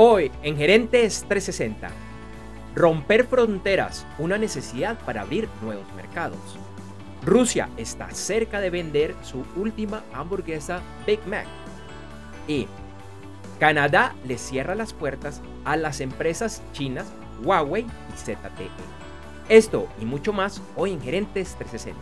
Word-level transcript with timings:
Hoy 0.00 0.30
en 0.44 0.56
Gerentes 0.56 1.24
360. 1.26 1.88
Romper 2.76 3.26
fronteras, 3.26 4.06
una 4.20 4.38
necesidad 4.38 4.96
para 5.00 5.22
abrir 5.22 5.48
nuevos 5.60 5.92
mercados. 5.96 6.38
Rusia 7.26 7.68
está 7.76 8.08
cerca 8.12 8.60
de 8.60 8.70
vender 8.70 9.16
su 9.22 9.44
última 9.56 10.04
hamburguesa 10.14 10.82
Big 11.04 11.18
Mac. 11.26 11.48
Y 12.46 12.68
Canadá 13.58 14.14
le 14.24 14.38
cierra 14.38 14.76
las 14.76 14.92
puertas 14.92 15.42
a 15.64 15.76
las 15.76 16.00
empresas 16.00 16.62
chinas 16.72 17.08
Huawei 17.42 17.82
y 17.82 18.16
ZTE. 18.16 18.70
Esto 19.48 19.88
y 20.00 20.04
mucho 20.04 20.32
más 20.32 20.62
hoy 20.76 20.92
en 20.92 21.00
Gerentes 21.00 21.56
360. 21.58 22.00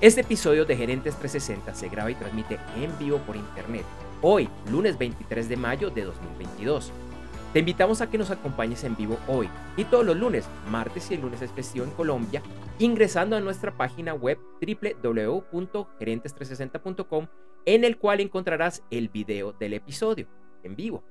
Este 0.00 0.22
episodio 0.22 0.64
de 0.64 0.76
Gerentes 0.76 1.14
360 1.14 1.76
se 1.76 1.88
graba 1.90 2.10
y 2.10 2.16
transmite 2.16 2.58
en 2.76 2.98
vivo 2.98 3.18
por 3.18 3.36
internet 3.36 3.84
hoy, 4.22 4.48
lunes 4.70 4.96
23 4.98 5.48
de 5.48 5.56
mayo 5.56 5.90
de 5.90 6.04
2022. 6.04 6.92
Te 7.52 7.58
invitamos 7.60 8.00
a 8.00 8.10
que 8.10 8.18
nos 8.18 8.30
acompañes 8.30 8.82
en 8.84 8.96
vivo 8.96 9.18
hoy 9.26 9.48
y 9.76 9.84
todos 9.84 10.04
los 10.04 10.16
lunes, 10.16 10.44
martes 10.70 11.10
y 11.10 11.14
el 11.14 11.22
lunes 11.22 11.40
es 11.40 11.52
festivo 11.52 11.84
en 11.84 11.90
Colombia, 11.92 12.42
ingresando 12.78 13.36
a 13.36 13.40
nuestra 13.40 13.74
página 13.76 14.12
web 14.14 14.38
www.gerentes360.com 14.60 17.26
en 17.64 17.84
el 17.84 17.96
cual 17.96 18.20
encontrarás 18.20 18.82
el 18.90 19.08
video 19.08 19.52
del 19.52 19.72
episodio 19.74 20.26
en 20.62 20.76
vivo. 20.76 21.02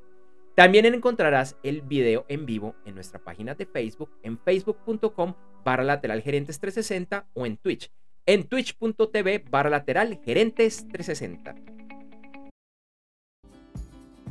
También 0.55 0.85
encontrarás 0.85 1.57
el 1.63 1.81
video 1.81 2.25
en 2.29 2.45
vivo 2.45 2.75
en 2.85 2.95
nuestra 2.95 3.19
página 3.19 3.55
de 3.55 3.65
Facebook 3.65 4.11
en 4.23 4.39
facebook.com 4.39 5.33
barra 5.63 5.83
lateral 5.83 6.21
gerentes 6.21 6.59
360 6.59 7.27
o 7.33 7.45
en 7.45 7.57
Twitch 7.57 7.91
en 8.25 8.43
twitch.tv 8.43 9.45
barra 9.49 9.69
lateral 9.69 10.19
gerentes 10.23 10.87
360. 10.89 11.76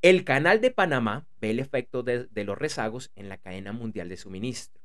El 0.00 0.24
canal 0.24 0.60
de 0.60 0.70
Panamá 0.70 1.26
ve 1.40 1.50
el 1.50 1.58
efecto 1.58 2.02
de, 2.02 2.28
los 2.32 2.56
rezagos 2.56 3.10
en 3.14 3.28
la 3.28 3.36
cadena 3.36 3.72
mundial 3.72 4.08
de 4.08 4.16
suministro. 4.16 4.80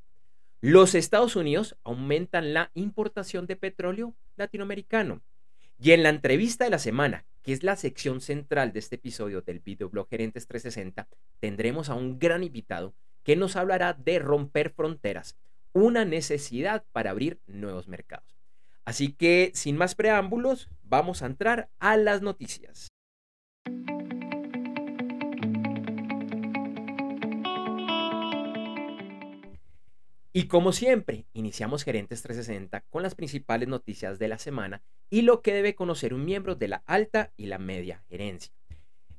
Los 0.59 0.95
Estados 0.95 1.35
Unidos 1.35 1.77
aumentan 1.83 2.53
la 2.53 2.71
importación 2.73 3.45
de 3.47 3.55
petróleo 3.55 4.15
latinoamericano. 4.37 5.21
Y 5.79 5.91
en 5.91 6.03
la 6.03 6.09
entrevista 6.09 6.63
de 6.63 6.71
la 6.71 6.79
semana, 6.79 7.25
que 7.41 7.53
es 7.53 7.63
la 7.63 7.75
sección 7.75 8.21
central 8.21 8.71
de 8.73 8.79
este 8.79 8.95
episodio 8.95 9.41
del 9.41 9.59
videoblog 9.59 10.07
Gerentes 10.09 10.47
360, 10.47 11.07
tendremos 11.39 11.89
a 11.89 11.95
un 11.95 12.17
gran 12.17 12.43
invitado 12.43 12.95
que 13.23 13.35
nos 13.35 13.55
hablará 13.55 13.93
de 13.93 14.19
romper 14.19 14.69
fronteras, 14.69 15.37
una 15.73 16.05
necesidad 16.05 16.85
para 16.91 17.11
abrir 17.11 17.39
nuevos 17.47 17.87
mercados. 17.87 18.37
Así 18.85 19.13
que, 19.13 19.51
sin 19.53 19.77
más 19.77 19.95
preámbulos, 19.95 20.69
vamos 20.83 21.21
a 21.21 21.25
entrar 21.25 21.69
a 21.79 21.97
las 21.97 22.21
noticias. 22.21 22.89
Y 30.35 30.47
como 30.47 30.71
siempre, 30.71 31.27
iniciamos 31.33 31.83
Gerentes 31.83 32.23
360 32.23 32.81
con 32.89 33.03
las 33.03 33.13
principales 33.13 33.69
noticias 33.69 34.17
de 34.17 34.27
la 34.27 34.39
semana 34.39 34.81
y 35.11 35.21
lo 35.21 35.43
que 35.43 35.53
debe 35.53 35.75
conocer 35.75 36.11
un 36.11 36.25
miembro 36.25 36.55
de 36.55 36.67
la 36.67 36.83
alta 36.87 37.31
y 37.37 37.45
la 37.45 37.59
media 37.59 38.03
gerencia. 38.09 38.51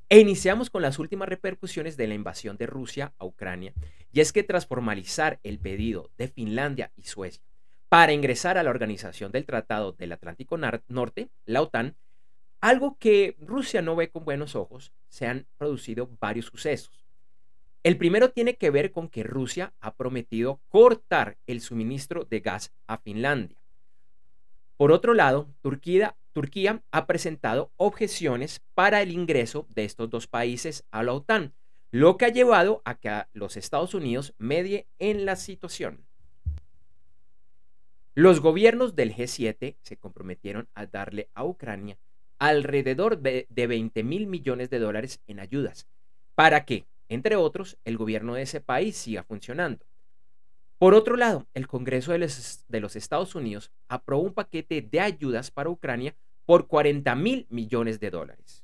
E 0.07 0.19
iniciamos 0.19 0.69
con 0.69 0.83
las 0.83 0.99
últimas 0.99 1.27
repercusiones 1.27 1.97
de 1.97 2.07
la 2.07 2.13
invasión 2.13 2.57
de 2.57 2.67
Rusia 2.67 3.13
a 3.17 3.25
Ucrania, 3.25 3.73
y 4.11 4.19
es 4.19 4.31
que 4.31 4.43
tras 4.43 4.67
formalizar 4.67 5.39
el 5.43 5.57
pedido 5.57 6.11
de 6.17 6.27
Finlandia 6.27 6.91
y 6.95 7.03
Suecia 7.03 7.43
para 7.89 8.13
ingresar 8.13 8.57
a 8.57 8.63
la 8.63 8.69
Organización 8.69 9.31
del 9.31 9.45
Tratado 9.45 9.93
del 9.93 10.11
Atlántico 10.11 10.57
Norte, 10.87 11.29
la 11.45 11.61
OTAN, 11.61 11.95
algo 12.61 12.97
que 12.99 13.35
Rusia 13.39 13.81
no 13.81 13.95
ve 13.95 14.09
con 14.09 14.25
buenos 14.25 14.55
ojos, 14.55 14.91
se 15.07 15.27
han 15.27 15.47
producido 15.57 16.09
varios 16.19 16.47
sucesos. 16.47 17.05
El 17.83 17.97
primero 17.97 18.31
tiene 18.31 18.55
que 18.55 18.69
ver 18.69 18.91
con 18.91 19.09
que 19.09 19.23
Rusia 19.23 19.73
ha 19.79 19.93
prometido 19.95 20.59
cortar 20.69 21.37
el 21.47 21.61
suministro 21.61 22.25
de 22.25 22.39
gas 22.41 22.73
a 22.87 22.97
Finlandia. 22.97 23.57
Por 24.77 24.91
otro 24.91 25.13
lado, 25.13 25.47
Turquía, 25.61 26.15
Turquía 26.35 26.83
ha 26.91 27.07
presentado 27.07 27.71
objeciones 27.77 28.61
para 28.73 29.01
el 29.01 29.13
ingreso 29.13 29.67
de 29.69 29.85
estos 29.85 30.09
dos 30.09 30.27
países 30.27 30.83
a 30.91 31.01
la 31.01 31.13
OTAN, 31.13 31.53
lo 31.91 32.17
que 32.17 32.25
ha 32.25 32.29
llevado 32.29 32.81
a 32.83 32.95
que 32.95 33.23
los 33.31 33.55
Estados 33.55 33.93
Unidos 33.93 34.33
medie 34.37 34.85
en 34.99 35.23
la 35.23 35.37
situación. 35.37 36.05
Los 38.15 38.41
gobiernos 38.41 38.97
del 38.97 39.15
G7 39.15 39.77
se 39.81 39.95
comprometieron 39.95 40.67
a 40.73 40.85
darle 40.87 41.29
a 41.35 41.45
Ucrania 41.45 41.97
alrededor 42.37 43.19
de, 43.19 43.47
20 43.49 44.03
mil 44.03 44.27
millones 44.27 44.69
de 44.69 44.79
dólares 44.79 45.21
en 45.27 45.39
ayudas 45.39 45.87
para 46.35 46.65
que, 46.65 46.85
entre 47.07 47.37
otros, 47.37 47.77
el 47.85 47.95
gobierno 47.95 48.33
de 48.33 48.41
ese 48.41 48.59
país 48.59 48.97
siga 48.97 49.23
funcionando. 49.23 49.85
Por 50.77 50.95
otro 50.95 51.15
lado, 51.15 51.47
el 51.53 51.67
Congreso 51.67 52.11
de 52.11 52.17
los, 52.19 52.95
Estados 52.97 53.35
Unidos 53.35 53.71
aprobó 53.87 54.23
un 54.23 54.33
paquete 54.33 54.81
de 54.81 54.99
ayudas 54.99 55.49
para 55.49 55.69
Ucrania 55.69 56.13
por 56.45 56.67
40 56.67 57.15
mil 57.15 57.47
millones 57.49 57.99
de 57.99 58.11
dólares. 58.11 58.63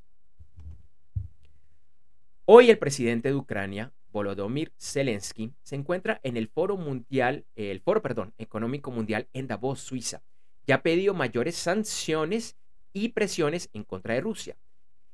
Hoy 2.45 2.69
el 2.69 2.77
presidente 2.77 3.29
de 3.29 3.35
Ucrania, 3.35 3.91
Volodymyr 4.11 4.71
Zelensky, 4.77 5.53
se 5.63 5.75
encuentra 5.75 6.19
en 6.23 6.37
el 6.37 6.47
Foro 6.47 6.77
Mundial, 6.77 7.45
el 7.55 7.79
Foro, 7.79 8.01
perdón, 8.01 8.33
Económico 8.37 8.91
Mundial 8.91 9.27
en 9.33 9.47
Davos, 9.47 9.79
Suiza, 9.79 10.21
y 10.65 10.73
ha 10.73 10.81
pedido 10.81 11.13
mayores 11.13 11.55
sanciones 11.55 12.55
y 12.93 13.09
presiones 13.09 13.69
en 13.73 13.83
contra 13.83 14.13
de 14.13 14.21
Rusia. 14.21 14.57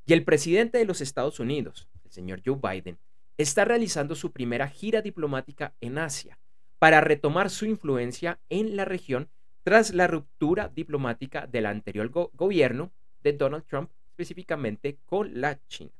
Y 0.04 0.12
el 0.12 0.24
presidente 0.24 0.78
de 0.78 0.84
los 0.84 1.00
Estados 1.00 1.38
Unidos, 1.38 1.88
el 2.04 2.10
señor 2.10 2.42
Joe 2.44 2.58
Biden, 2.60 2.98
está 3.36 3.64
realizando 3.64 4.14
su 4.14 4.32
primera 4.32 4.68
gira 4.68 5.00
diplomática 5.00 5.74
en 5.80 5.98
Asia, 5.98 6.38
para 6.78 7.00
retomar 7.00 7.50
su 7.50 7.66
influencia 7.66 8.40
en 8.48 8.76
la 8.76 8.84
región 8.84 9.28
tras 9.62 9.94
la 9.94 10.06
ruptura 10.06 10.68
diplomática 10.68 11.46
del 11.46 11.66
anterior 11.66 12.10
gobierno 12.10 12.90
de 13.22 13.32
Donald 13.32 13.64
Trump, 13.66 13.90
específicamente 14.10 14.98
con 15.04 15.40
la 15.40 15.58
China. 15.66 15.90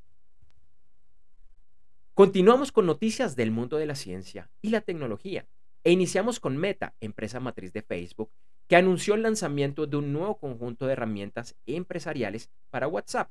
Continuamos 2.14 2.72
con 2.72 2.86
noticias 2.86 3.36
del 3.36 3.50
mundo 3.50 3.76
de 3.76 3.86
la 3.86 3.94
ciencia 3.94 4.50
y 4.60 4.70
la 4.70 4.80
tecnología 4.80 5.46
e 5.84 5.92
iniciamos 5.92 6.40
con 6.40 6.56
Meta, 6.56 6.94
empresa 7.00 7.38
matriz 7.38 7.72
de 7.72 7.82
Facebook, 7.82 8.30
que 8.66 8.76
anunció 8.76 9.14
el 9.14 9.22
lanzamiento 9.22 9.86
de 9.86 9.96
un 9.96 10.12
nuevo 10.12 10.36
conjunto 10.38 10.86
de 10.86 10.94
herramientas 10.94 11.56
empresariales 11.66 12.50
para 12.70 12.88
WhatsApp. 12.88 13.30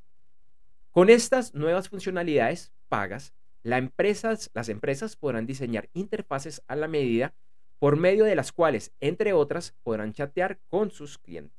Con 0.92 1.10
estas 1.10 1.54
nuevas 1.54 1.90
funcionalidades 1.90 2.72
pagas, 2.88 3.34
las 3.64 4.70
empresas 4.70 5.16
podrán 5.18 5.46
diseñar 5.46 5.90
interfaces 5.94 6.64
a 6.68 6.76
la 6.76 6.88
medida 6.88 7.36
por 7.80 7.96
medio 7.96 8.26
de 8.26 8.36
las 8.36 8.52
cuales, 8.52 8.92
entre 9.00 9.34
otras, 9.34 9.74
podrán 9.84 10.14
chatear 10.14 10.60
con 10.70 10.92
sus 10.92 11.18
clientes. 11.18 11.58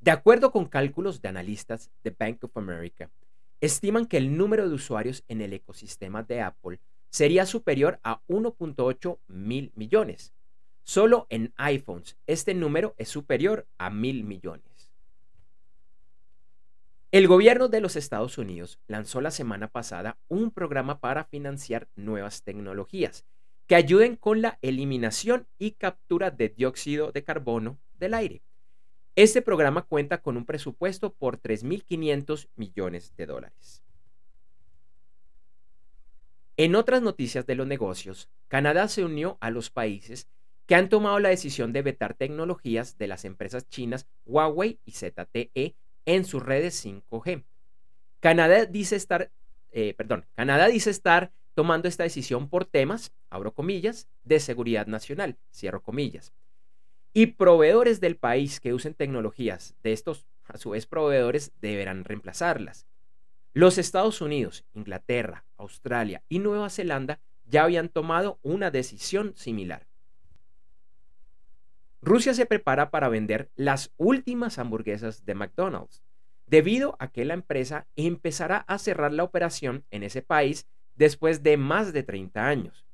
De 0.00 0.10
acuerdo 0.10 0.50
con 0.50 0.66
cálculos 0.66 1.22
de 1.22 1.28
analistas 1.28 1.90
de 2.02 2.10
Bank 2.10 2.42
of 2.44 2.56
America, 2.56 3.10
estiman 3.60 4.06
que 4.06 4.16
el 4.16 4.36
número 4.36 4.68
de 4.68 4.74
usuarios 4.74 5.22
en 5.28 5.40
el 5.40 5.52
ecosistema 5.52 6.24
de 6.24 6.40
Apple 6.40 6.80
sería 7.08 7.46
superior 7.46 8.00
a 8.02 8.20
1.8 8.26 9.18
mil 9.28 9.70
millones. 9.76 10.32
Solo 10.82 11.26
en 11.30 11.52
iPhones 11.56 12.16
este 12.26 12.54
número 12.54 12.94
es 12.98 13.08
superior 13.08 13.66
a 13.78 13.90
mil 13.90 14.24
millones. 14.24 14.90
El 17.12 17.28
gobierno 17.28 17.68
de 17.68 17.80
los 17.80 17.94
Estados 17.94 18.38
Unidos 18.38 18.80
lanzó 18.88 19.20
la 19.20 19.30
semana 19.30 19.68
pasada 19.68 20.16
un 20.28 20.50
programa 20.50 20.98
para 20.98 21.24
financiar 21.24 21.86
nuevas 21.94 22.42
tecnologías 22.42 23.24
que 23.72 23.76
ayuden 23.76 24.16
con 24.16 24.42
la 24.42 24.58
eliminación 24.60 25.48
y 25.58 25.70
captura 25.70 26.30
de 26.30 26.50
dióxido 26.50 27.10
de 27.10 27.24
carbono 27.24 27.78
del 27.98 28.12
aire. 28.12 28.42
Este 29.16 29.40
programa 29.40 29.80
cuenta 29.80 30.20
con 30.20 30.36
un 30.36 30.44
presupuesto 30.44 31.14
por 31.14 31.40
3.500 31.40 32.50
millones 32.54 33.14
de 33.16 33.24
dólares. 33.24 33.82
En 36.58 36.74
otras 36.74 37.00
noticias 37.00 37.46
de 37.46 37.54
los 37.54 37.66
negocios, 37.66 38.28
Canadá 38.48 38.88
se 38.88 39.06
unió 39.06 39.38
a 39.40 39.48
los 39.48 39.70
países 39.70 40.28
que 40.66 40.74
han 40.74 40.90
tomado 40.90 41.18
la 41.18 41.30
decisión 41.30 41.72
de 41.72 41.80
vetar 41.80 42.12
tecnologías 42.12 42.98
de 42.98 43.06
las 43.06 43.24
empresas 43.24 43.70
chinas 43.70 44.06
Huawei 44.26 44.80
y 44.84 44.92
ZTE 44.92 45.76
en 46.04 46.26
sus 46.26 46.42
redes 46.42 46.84
5G. 46.84 47.42
Canadá 48.20 48.66
dice 48.66 48.96
estar, 48.96 49.30
eh, 49.70 49.94
perdón, 49.94 50.26
Canadá 50.34 50.68
dice 50.68 50.90
estar 50.90 51.32
tomando 51.54 51.88
esta 51.88 52.04
decisión 52.04 52.48
por 52.48 52.64
temas, 52.64 53.12
abro 53.30 53.54
comillas, 53.54 54.08
de 54.24 54.40
seguridad 54.40 54.86
nacional, 54.86 55.36
cierro 55.52 55.82
comillas. 55.82 56.32
Y 57.12 57.26
proveedores 57.26 58.00
del 58.00 58.16
país 58.16 58.60
que 58.60 58.72
usen 58.72 58.94
tecnologías 58.94 59.74
de 59.82 59.92
estos, 59.92 60.26
a 60.44 60.56
su 60.56 60.70
vez, 60.70 60.86
proveedores 60.86 61.52
deberán 61.60 62.04
reemplazarlas. 62.04 62.86
Los 63.52 63.76
Estados 63.76 64.20
Unidos, 64.22 64.64
Inglaterra, 64.72 65.44
Australia 65.58 66.22
y 66.28 66.38
Nueva 66.38 66.70
Zelanda 66.70 67.20
ya 67.44 67.64
habían 67.64 67.90
tomado 67.90 68.38
una 68.42 68.70
decisión 68.70 69.34
similar. 69.36 69.86
Rusia 72.00 72.34
se 72.34 72.46
prepara 72.46 72.90
para 72.90 73.08
vender 73.08 73.50
las 73.54 73.92
últimas 73.96 74.58
hamburguesas 74.58 75.24
de 75.24 75.34
McDonald's, 75.34 76.02
debido 76.46 76.96
a 76.98 77.08
que 77.08 77.24
la 77.24 77.34
empresa 77.34 77.86
empezará 77.94 78.58
a 78.66 78.78
cerrar 78.78 79.12
la 79.12 79.22
operación 79.22 79.84
en 79.90 80.02
ese 80.02 80.22
país 80.22 80.66
después 80.94 81.42
de 81.42 81.56
más 81.56 81.92
de 81.92 82.02
30 82.02 82.46
años. 82.46 82.86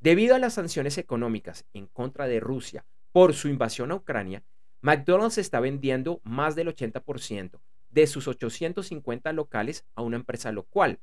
Debido 0.00 0.34
a 0.34 0.38
las 0.38 0.54
sanciones 0.54 0.98
económicas 0.98 1.66
en 1.72 1.86
contra 1.86 2.26
de 2.26 2.40
Rusia 2.40 2.84
por 3.12 3.34
su 3.34 3.48
invasión 3.48 3.90
a 3.90 3.96
Ucrania, 3.96 4.44
McDonald's 4.80 5.38
está 5.38 5.58
vendiendo 5.58 6.20
más 6.22 6.54
del 6.54 6.68
80% 6.68 7.60
de 7.90 8.06
sus 8.06 8.28
850 8.28 9.32
locales 9.32 9.84
a 9.94 10.02
una 10.02 10.16
empresa 10.16 10.52
local, 10.52 11.00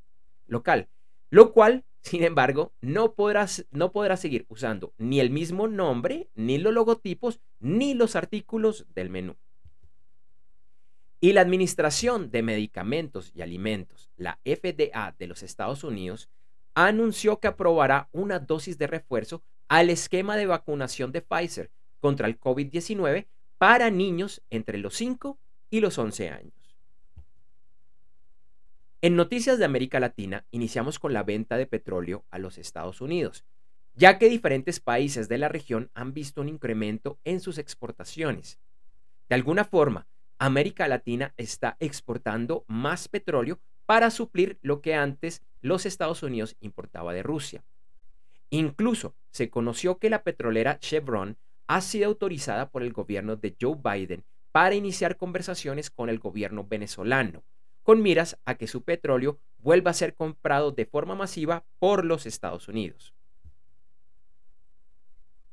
local, 0.48 0.88
lo 1.30 1.52
cual, 1.52 1.84
sin 2.02 2.24
embargo, 2.24 2.72
no 2.82 3.16
podrá, 3.16 3.48
no 3.72 3.92
podrá 3.92 4.16
seguir 4.16 4.46
usando 4.48 4.94
ni 4.98 5.20
el 5.20 5.30
mismo 5.30 5.68
nombre, 5.68 6.30
ni 6.36 6.58
los 6.58 6.74
logotipos, 6.74 7.42
ni 7.60 7.94
los 7.96 8.16
artículos 8.16 8.86
del 8.94 9.10
menú. 9.10 9.36
Y 11.26 11.34
la 11.34 11.42
Administración 11.42 12.30
de 12.30 12.44
Medicamentos 12.44 13.32
y 13.34 13.42
Alimentos, 13.42 14.12
la 14.16 14.38
FDA 14.46 15.16
de 15.18 15.26
los 15.26 15.42
Estados 15.42 15.84
Unidos, 15.84 16.30
anunció 16.76 17.40
que 17.40 17.48
aprobará 17.48 18.10
una 18.12 18.38
dosis 18.38 18.78
de 18.78 18.86
refuerzo 18.86 19.42
al 19.68 19.90
esquema 19.90 20.38
de 20.38 20.46
vacunación 20.46 21.12
de 21.12 21.24
Pfizer 21.24 21.72
contra 22.00 22.28
el 22.28 22.40
COVID-19 22.40 23.26
para 23.58 23.90
niños 23.90 24.44
entre 24.52 24.78
los 24.78 24.94
5 24.98 25.40
y 25.72 25.80
los 25.80 25.98
11 25.98 26.30
años. 26.30 26.78
En 29.02 29.16
Noticias 29.16 29.58
de 29.58 29.66
América 29.66 30.00
Latina 30.00 30.46
iniciamos 30.52 31.00
con 31.00 31.12
la 31.12 31.24
venta 31.24 31.58
de 31.58 31.66
petróleo 31.66 32.24
a 32.30 32.38
los 32.38 32.60
Estados 32.60 33.02
Unidos, 33.02 33.46
ya 33.96 34.20
que 34.20 34.30
diferentes 34.30 34.80
países 34.80 35.28
de 35.28 35.40
la 35.40 35.50
región 35.50 35.90
han 35.96 36.14
visto 36.14 36.42
un 36.42 36.50
incremento 36.50 37.18
en 37.24 37.40
sus 37.40 37.58
exportaciones. 37.58 38.60
De 39.28 39.34
alguna 39.34 39.66
forma, 39.66 40.06
América 40.38 40.88
Latina 40.88 41.34
está 41.38 41.78
exportando 41.80 42.66
más 42.68 43.08
petróleo 43.08 43.60
para 43.86 44.10
suplir 44.10 44.58
lo 44.62 44.82
que 44.82 44.96
antes 44.96 45.42
los 45.62 45.86
Estados 45.86 46.24
Unidos 46.24 46.56
importaba 46.60 47.14
de 47.14 47.24
Rusia. 47.24 47.64
Incluso 48.50 49.16
se 49.32 49.50
conoció 49.50 49.98
que 49.98 50.10
la 50.10 50.24
petrolera 50.24 50.80
Chevron 50.80 51.38
ha 51.68 51.82
sido 51.82 52.08
autorizada 52.08 52.70
por 52.70 52.84
el 52.84 52.94
gobierno 52.94 53.36
de 53.36 53.56
Joe 53.60 53.78
Biden 53.84 54.24
para 54.52 54.76
iniciar 54.76 55.18
conversaciones 55.18 55.90
con 55.90 56.10
el 56.10 56.20
gobierno 56.20 56.64
venezolano, 56.64 57.44
con 57.84 58.02
miras 58.02 58.38
a 58.46 58.56
que 58.56 58.68
su 58.68 58.84
petróleo 58.84 59.40
vuelva 59.58 59.92
a 59.92 59.96
ser 59.96 60.16
comprado 60.16 60.72
de 60.72 60.86
forma 60.86 61.16
masiva 61.16 61.66
por 61.80 62.06
los 62.06 62.26
Estados 62.26 62.68
Unidos. 62.68 63.14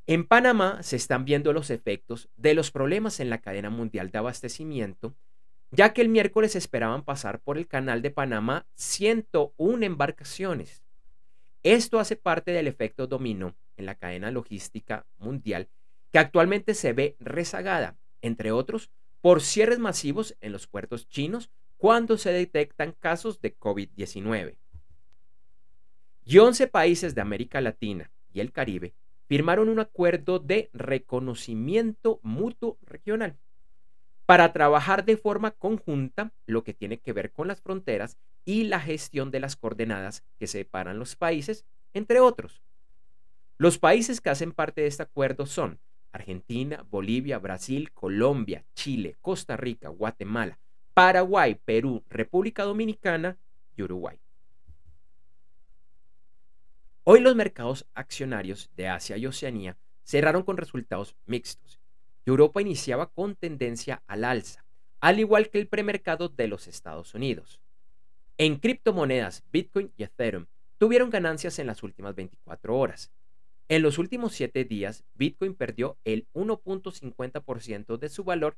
En 0.06 0.26
Panamá 0.26 0.82
se 0.82 0.96
están 0.96 1.24
viendo 1.24 1.52
los 1.52 1.70
efectos 1.70 2.28
de 2.36 2.54
los 2.54 2.72
problemas 2.72 3.20
en 3.20 3.30
la 3.30 3.38
cadena 3.38 3.70
mundial 3.70 4.10
de 4.10 4.18
abastecimiento, 4.18 5.14
ya 5.70 5.92
que 5.92 6.02
el 6.02 6.08
miércoles 6.08 6.56
esperaban 6.56 7.04
pasar 7.04 7.40
por 7.40 7.56
el 7.56 7.68
canal 7.68 8.02
de 8.02 8.10
Panamá 8.10 8.66
101 8.74 9.86
embarcaciones. 9.86 10.82
Esto 11.62 12.00
hace 12.00 12.16
parte 12.16 12.50
del 12.50 12.66
efecto 12.66 13.06
dominó 13.06 13.54
en 13.76 13.86
la 13.86 13.94
cadena 13.94 14.32
logística 14.32 15.06
mundial, 15.18 15.68
que 16.10 16.18
actualmente 16.18 16.74
se 16.74 16.92
ve 16.92 17.16
rezagada, 17.20 17.96
entre 18.22 18.50
otros, 18.50 18.90
por 19.20 19.40
cierres 19.40 19.78
masivos 19.78 20.36
en 20.40 20.50
los 20.50 20.66
puertos 20.66 21.08
chinos 21.08 21.50
cuando 21.76 22.18
se 22.18 22.32
detectan 22.32 22.92
casos 22.98 23.40
de 23.40 23.56
COVID-19. 23.56 24.56
Y 26.24 26.38
11 26.38 26.66
países 26.66 27.14
de 27.14 27.20
América 27.20 27.60
Latina 27.60 28.10
y 28.32 28.40
el 28.40 28.50
Caribe 28.50 28.94
firmaron 29.32 29.70
un 29.70 29.78
acuerdo 29.78 30.40
de 30.40 30.68
reconocimiento 30.74 32.20
mutuo 32.22 32.76
regional 32.82 33.38
para 34.26 34.52
trabajar 34.52 35.06
de 35.06 35.16
forma 35.16 35.52
conjunta 35.52 36.32
lo 36.44 36.64
que 36.64 36.74
tiene 36.74 36.98
que 36.98 37.14
ver 37.14 37.32
con 37.32 37.48
las 37.48 37.62
fronteras 37.62 38.18
y 38.44 38.64
la 38.64 38.78
gestión 38.78 39.30
de 39.30 39.40
las 39.40 39.56
coordenadas 39.56 40.22
que 40.38 40.46
separan 40.46 40.98
los 40.98 41.16
países, 41.16 41.64
entre 41.94 42.20
otros. 42.20 42.60
Los 43.56 43.78
países 43.78 44.20
que 44.20 44.28
hacen 44.28 44.52
parte 44.52 44.82
de 44.82 44.88
este 44.88 45.04
acuerdo 45.04 45.46
son 45.46 45.78
Argentina, 46.12 46.84
Bolivia, 46.90 47.38
Brasil, 47.38 47.90
Colombia, 47.90 48.66
Chile, 48.74 49.16
Costa 49.22 49.56
Rica, 49.56 49.88
Guatemala, 49.88 50.58
Paraguay, 50.92 51.54
Perú, 51.54 52.04
República 52.10 52.64
Dominicana 52.64 53.38
y 53.78 53.82
Uruguay. 53.82 54.18
Hoy 57.04 57.18
los 57.18 57.34
mercados 57.34 57.84
accionarios 57.94 58.70
de 58.76 58.86
Asia 58.86 59.16
y 59.16 59.26
Oceanía 59.26 59.76
cerraron 60.04 60.44
con 60.44 60.56
resultados 60.56 61.16
mixtos. 61.26 61.80
Europa 62.24 62.62
iniciaba 62.62 63.10
con 63.10 63.34
tendencia 63.34 64.04
al 64.06 64.22
alza, 64.22 64.64
al 65.00 65.18
igual 65.18 65.50
que 65.50 65.58
el 65.58 65.66
premercado 65.66 66.28
de 66.28 66.46
los 66.46 66.68
Estados 66.68 67.12
Unidos. 67.16 67.60
En 68.38 68.54
criptomonedas, 68.54 69.42
Bitcoin 69.50 69.92
y 69.96 70.04
Ethereum 70.04 70.46
tuvieron 70.78 71.10
ganancias 71.10 71.58
en 71.58 71.66
las 71.66 71.82
últimas 71.82 72.14
24 72.14 72.78
horas. 72.78 73.10
En 73.68 73.82
los 73.82 73.98
últimos 73.98 74.32
7 74.34 74.64
días, 74.64 75.02
Bitcoin 75.14 75.54
perdió 75.54 75.98
el 76.04 76.28
1.50% 76.34 77.98
de 77.98 78.08
su 78.10 78.22
valor 78.22 78.56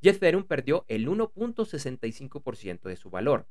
y 0.00 0.08
Ethereum 0.08 0.42
perdió 0.42 0.84
el 0.88 1.06
1.65% 1.06 2.88
de 2.88 2.96
su 2.96 3.10
valor. 3.10 3.46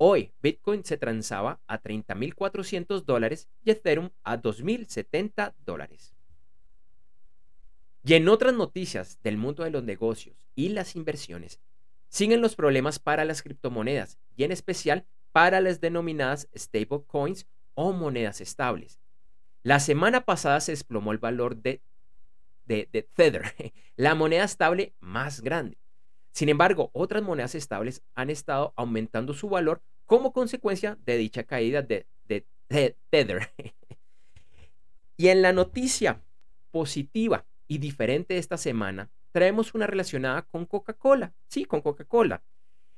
Hoy 0.00 0.32
Bitcoin 0.40 0.84
se 0.84 0.96
transaba 0.96 1.60
a 1.66 1.82
30.400 1.82 3.04
dólares 3.04 3.48
y 3.64 3.72
Ethereum 3.72 4.10
a 4.22 4.40
2.070 4.40 5.54
dólares. 5.66 6.14
Y 8.04 8.14
en 8.14 8.28
otras 8.28 8.54
noticias 8.54 9.20
del 9.22 9.36
mundo 9.36 9.64
de 9.64 9.70
los 9.70 9.82
negocios 9.82 10.46
y 10.54 10.68
las 10.68 10.94
inversiones, 10.94 11.60
siguen 12.08 12.40
los 12.40 12.54
problemas 12.54 13.00
para 13.00 13.24
las 13.24 13.42
criptomonedas 13.42 14.18
y 14.36 14.44
en 14.44 14.52
especial 14.52 15.04
para 15.32 15.60
las 15.60 15.80
denominadas 15.80 16.48
stablecoins 16.56 17.48
o 17.74 17.92
monedas 17.92 18.40
estables. 18.40 19.00
La 19.64 19.80
semana 19.80 20.24
pasada 20.24 20.60
se 20.60 20.72
desplomó 20.72 21.10
el 21.10 21.18
valor 21.18 21.56
de, 21.56 21.82
de, 22.66 22.88
de 22.92 23.02
Tether, 23.02 23.42
la 23.96 24.14
moneda 24.14 24.44
estable 24.44 24.94
más 25.00 25.40
grande. 25.40 25.76
Sin 26.38 26.48
embargo, 26.50 26.90
otras 26.92 27.24
monedas 27.24 27.56
estables 27.56 28.00
han 28.14 28.30
estado 28.30 28.72
aumentando 28.76 29.34
su 29.34 29.48
valor 29.48 29.82
como 30.06 30.32
consecuencia 30.32 30.96
de 31.04 31.16
dicha 31.16 31.42
caída 31.42 31.82
de, 31.82 32.06
Tether. 33.10 33.50
y 35.16 35.30
en 35.30 35.42
la 35.42 35.52
noticia 35.52 36.22
positiva 36.70 37.44
y 37.66 37.78
diferente 37.78 38.34
de 38.34 38.40
esta 38.40 38.56
semana, 38.56 39.10
traemos 39.32 39.74
una 39.74 39.88
relacionada 39.88 40.42
con 40.42 40.64
Coca-Cola. 40.64 41.34
Sí, 41.48 41.64
con 41.64 41.80
Coca-Cola. 41.80 42.40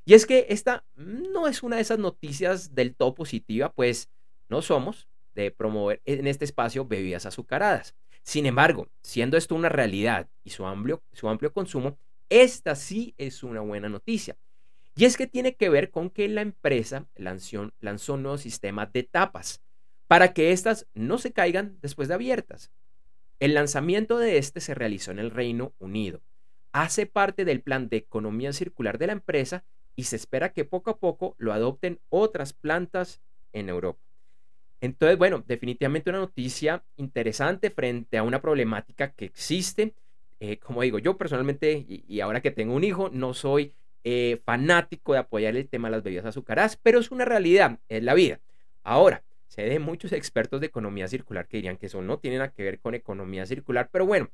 Y 0.05 0.13
es 0.13 0.27
que 0.27 0.45
esta 0.51 0.85
no 0.95 1.49
es 1.49 1.63
una 1.63 1.77
de 1.77 1.83
esas 1.83 1.99
noticias 1.99 2.75
del 2.75 2.95
todo 2.95 3.15
positiva, 3.15 3.73
pues 3.73 4.11
no 4.51 4.61
somos 4.61 5.09
de 5.35 5.51
promover 5.51 6.03
en 6.05 6.27
este 6.27 6.45
espacio 6.45 6.85
bebidas 6.85 7.25
azucaradas. 7.25 7.95
Sin 8.23 8.45
embargo, 8.45 8.89
siendo 9.01 9.39
esto 9.39 9.55
una 9.55 9.71
realidad 9.71 10.29
y 10.45 10.51
su 10.51 10.67
amplio, 10.67 11.03
su 11.15 11.27
amplio 11.27 11.55
consumo, 11.55 11.97
esta 12.31 12.75
sí 12.75 13.15
es 13.19 13.43
una 13.43 13.61
buena 13.61 13.89
noticia. 13.89 14.39
Y 14.97 15.05
es 15.05 15.17
que 15.17 15.27
tiene 15.27 15.55
que 15.57 15.69
ver 15.69 15.91
con 15.91 16.11
que 16.11 16.29
la 16.29 16.41
empresa 16.41 17.07
lanzó, 17.15 17.73
lanzó 17.81 18.15
un 18.15 18.23
nuevo 18.23 18.39
sistema 18.39 18.87
de 18.87 19.03
tapas 19.03 19.63
para 20.07 20.33
que 20.33 20.53
éstas 20.53 20.89
no 20.95 21.19
se 21.19 21.33
caigan 21.33 21.79
después 21.81 22.09
de 22.09 22.15
abiertas. 22.15 22.73
El 23.39 23.55
lanzamiento 23.55 24.19
de 24.19 24.39
este 24.39 24.61
se 24.61 24.75
realizó 24.75 25.11
en 25.11 25.19
el 25.19 25.31
Reino 25.31 25.75
Unido. 25.79 26.21
Hace 26.73 27.07
parte 27.07 27.45
del 27.45 27.63
plan 27.63 27.89
de 27.89 27.99
economía 27.99 28.53
circular 28.53 28.99
de 28.99 29.09
la 29.09 29.13
empresa 29.13 29.65
y 29.97 30.05
se 30.05 30.17
espera 30.17 30.53
que 30.53 30.65
poco 30.65 30.91
a 30.91 30.99
poco 30.99 31.35
lo 31.39 31.53
adopten 31.53 32.01
otras 32.09 32.53
plantas 32.53 33.21
en 33.53 33.69
Europa. 33.69 34.01
Entonces, 34.81 35.19
bueno, 35.19 35.45
definitivamente 35.47 36.11
una 36.11 36.21
noticia 36.21 36.85
interesante 36.97 37.71
frente 37.71 38.17
a 38.19 38.23
una 38.23 38.41
problemática 38.41 39.13
que 39.13 39.27
existe. 39.27 39.95
Eh, 40.41 40.59
como 40.59 40.83
digo, 40.83 40.99
yo 40.99 41.17
personalmente, 41.17 41.85
y, 41.87 42.21
ahora 42.21 42.41
que 42.41 42.51
tengo 42.51 42.75
un 42.75 42.85
hijo, 42.85 43.11
no 43.13 43.35
soy 43.35 43.73
eh, 44.05 44.41
fanático 44.45 45.13
de 45.13 45.21
apoyar 45.21 45.55
el 45.57 45.69
tema 45.69 45.89
de 45.89 45.97
las 45.97 46.03
bebidas 46.03 46.25
azucaradas, 46.25 46.77
pero 46.77 46.99
es 46.99 47.11
una 47.11 47.25
realidad, 47.25 47.79
es 47.89 48.03
la 48.03 48.15
vida. 48.15 48.41
Ahora, 48.83 49.23
Sé 49.51 49.63
de 49.63 49.81
muchos 49.81 50.13
expertos 50.13 50.61
de 50.61 50.69
economía 50.69 51.09
circular 51.09 51.49
que 51.49 51.57
dirían 51.57 51.77
que 51.77 51.87
eso 51.87 52.01
no 52.03 52.21
tiene 52.21 52.39
nada 52.39 52.53
que 52.53 52.63
ver 52.63 52.79
con 52.79 52.95
economía 52.95 53.45
circular, 53.47 53.89
pero 53.91 54.07
bueno, 54.07 54.31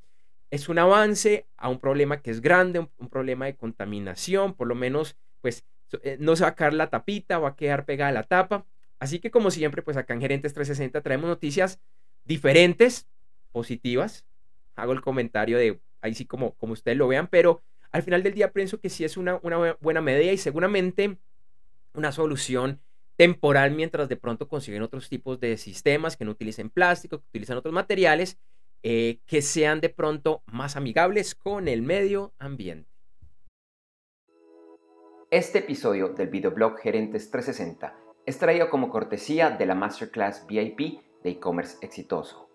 es 0.51 0.69
un 0.69 0.79
avance 0.79 1.47
a 1.57 1.71
un 1.71 1.81
problema 1.81 2.21
que 2.21 2.31
es 2.31 2.43
grande, 2.43 2.81
un, 2.81 3.09
problema 3.09 3.47
de 3.47 3.57
contaminación, 3.57 4.53
por 4.53 4.67
lo 4.67 4.75
menos, 4.75 5.17
pues 5.41 5.65
eh, 6.03 6.19
no 6.21 6.37
sacar 6.37 6.75
la 6.75 6.91
tapita, 6.91 7.39
va 7.39 7.49
a 7.49 7.57
quedar 7.57 7.87
pegada 7.87 8.13
la 8.13 8.25
tapa. 8.25 8.67
Así 8.99 9.19
que 9.19 9.31
como 9.31 9.51
siempre, 9.51 9.81
pues 9.81 9.97
acá 9.97 10.13
en 10.13 10.21
Gerentes 10.21 10.53
360 10.53 11.01
traemos 11.01 11.29
noticias 11.29 11.81
diferentes, 12.25 13.09
positivas. 13.53 14.27
Hago 14.75 14.93
el 14.93 15.01
comentario 15.01 15.57
de 15.57 15.81
ahí 16.01 16.15
sí 16.15 16.27
como, 16.27 16.55
como 16.55 16.73
ustedes 16.73 16.97
lo 16.97 17.09
vean, 17.09 17.29
pero 17.29 17.63
al 17.93 18.03
final 18.03 18.23
del 18.23 18.35
día 18.35 18.53
pienso 18.53 18.81
que 18.81 18.91
sí 18.91 19.05
es 19.05 19.17
una, 19.17 19.41
una 19.43 19.77
buena 19.81 20.01
medida 20.01 20.33
y 20.33 20.39
seguramente 20.39 21.19
una 21.95 22.13
solución 22.13 22.81
temporal 23.17 23.71
mientras 23.71 24.09
de 24.09 24.17
pronto 24.17 24.49
consiguen 24.49 24.83
otros 24.83 25.09
tipos 25.09 25.41
de 25.41 25.57
sistemas 25.57 26.17
que 26.17 26.25
no 26.25 26.33
utilicen 26.33 26.71
plástico, 26.71 27.21
que 27.21 27.29
utilizan 27.29 27.57
otros 27.57 27.73
materiales, 27.73 28.39
eh, 28.83 29.21
que 29.27 29.43
sean 29.43 29.81
de 29.81 29.89
pronto 29.89 30.43
más 30.47 30.77
amigables 30.77 31.35
con 31.35 31.69
el 31.69 31.83
medio 31.83 32.35
ambiente. 32.39 32.89
Este 35.31 35.59
episodio 35.59 36.11
del 36.11 36.29
videoblog 36.29 36.79
Gerentes 36.79 37.31
360 37.31 37.99
es 38.27 38.39
traído 38.39 38.71
como 38.71 38.91
cortesía 38.91 39.51
de 39.51 39.67
la 39.67 39.75
Masterclass 39.75 40.47
VIP 40.47 41.01
de 41.25 41.31
e-commerce 41.31 41.79
exitoso. 41.81 42.46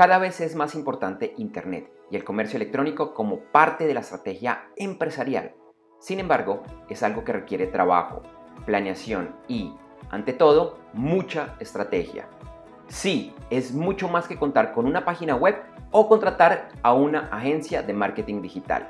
Cada 0.00 0.16
vez 0.16 0.40
es 0.40 0.56
más 0.56 0.74
importante 0.76 1.34
Internet 1.36 1.92
y 2.10 2.16
el 2.16 2.24
comercio 2.24 2.56
electrónico 2.56 3.12
como 3.12 3.40
parte 3.40 3.86
de 3.86 3.92
la 3.92 4.00
estrategia 4.00 4.70
empresarial. 4.76 5.54
Sin 5.98 6.20
embargo, 6.20 6.62
es 6.88 7.02
algo 7.02 7.22
que 7.22 7.34
requiere 7.34 7.66
trabajo, 7.66 8.22
planeación 8.64 9.36
y, 9.46 9.74
ante 10.08 10.32
todo, 10.32 10.78
mucha 10.94 11.54
estrategia. 11.60 12.26
Sí, 12.88 13.34
es 13.50 13.74
mucho 13.74 14.08
más 14.08 14.26
que 14.26 14.38
contar 14.38 14.72
con 14.72 14.86
una 14.86 15.04
página 15.04 15.36
web 15.36 15.56
o 15.90 16.08
contratar 16.08 16.68
a 16.82 16.94
una 16.94 17.28
agencia 17.30 17.82
de 17.82 17.92
marketing 17.92 18.40
digital. 18.40 18.88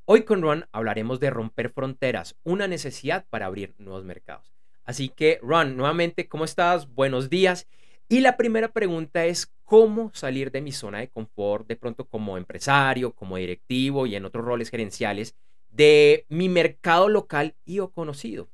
Hoy 0.05 0.25
con 0.25 0.43
Ron 0.43 0.67
hablaremos 0.71 1.19
de 1.19 1.31
romper 1.31 1.71
fronteras, 1.71 2.37
una 2.45 2.69
necesidad 2.69 3.25
para 3.31 3.47
abrir 3.47 3.75
nuevos 3.79 4.05
mercados. 4.05 4.53
Así 4.85 5.09
que, 5.09 5.41
Ron, 5.41 5.79
nuevamente, 5.79 6.29
¿cómo 6.29 6.45
estás? 6.45 6.93
Buenos 6.93 7.31
días. 7.31 7.67
Y 8.07 8.21
la 8.21 8.37
primera 8.37 8.71
pregunta 8.71 9.25
es, 9.25 9.51
¿cómo 9.65 10.11
salir 10.13 10.51
de 10.51 10.61
mi 10.61 10.73
zona 10.73 10.99
de 10.99 11.09
confort 11.09 11.67
de 11.67 11.77
pronto 11.77 12.05
como 12.05 12.37
empresario, 12.37 13.15
como 13.15 13.39
directivo 13.39 14.05
y 14.05 14.15
en 14.15 14.27
otros 14.27 14.45
roles 14.45 14.69
gerenciales 14.69 15.35
de 15.71 16.27
mi 16.29 16.51
mercado 16.51 17.09
local 17.09 17.55
y 17.65 17.79
o 17.79 17.91
conocido? 17.93 18.51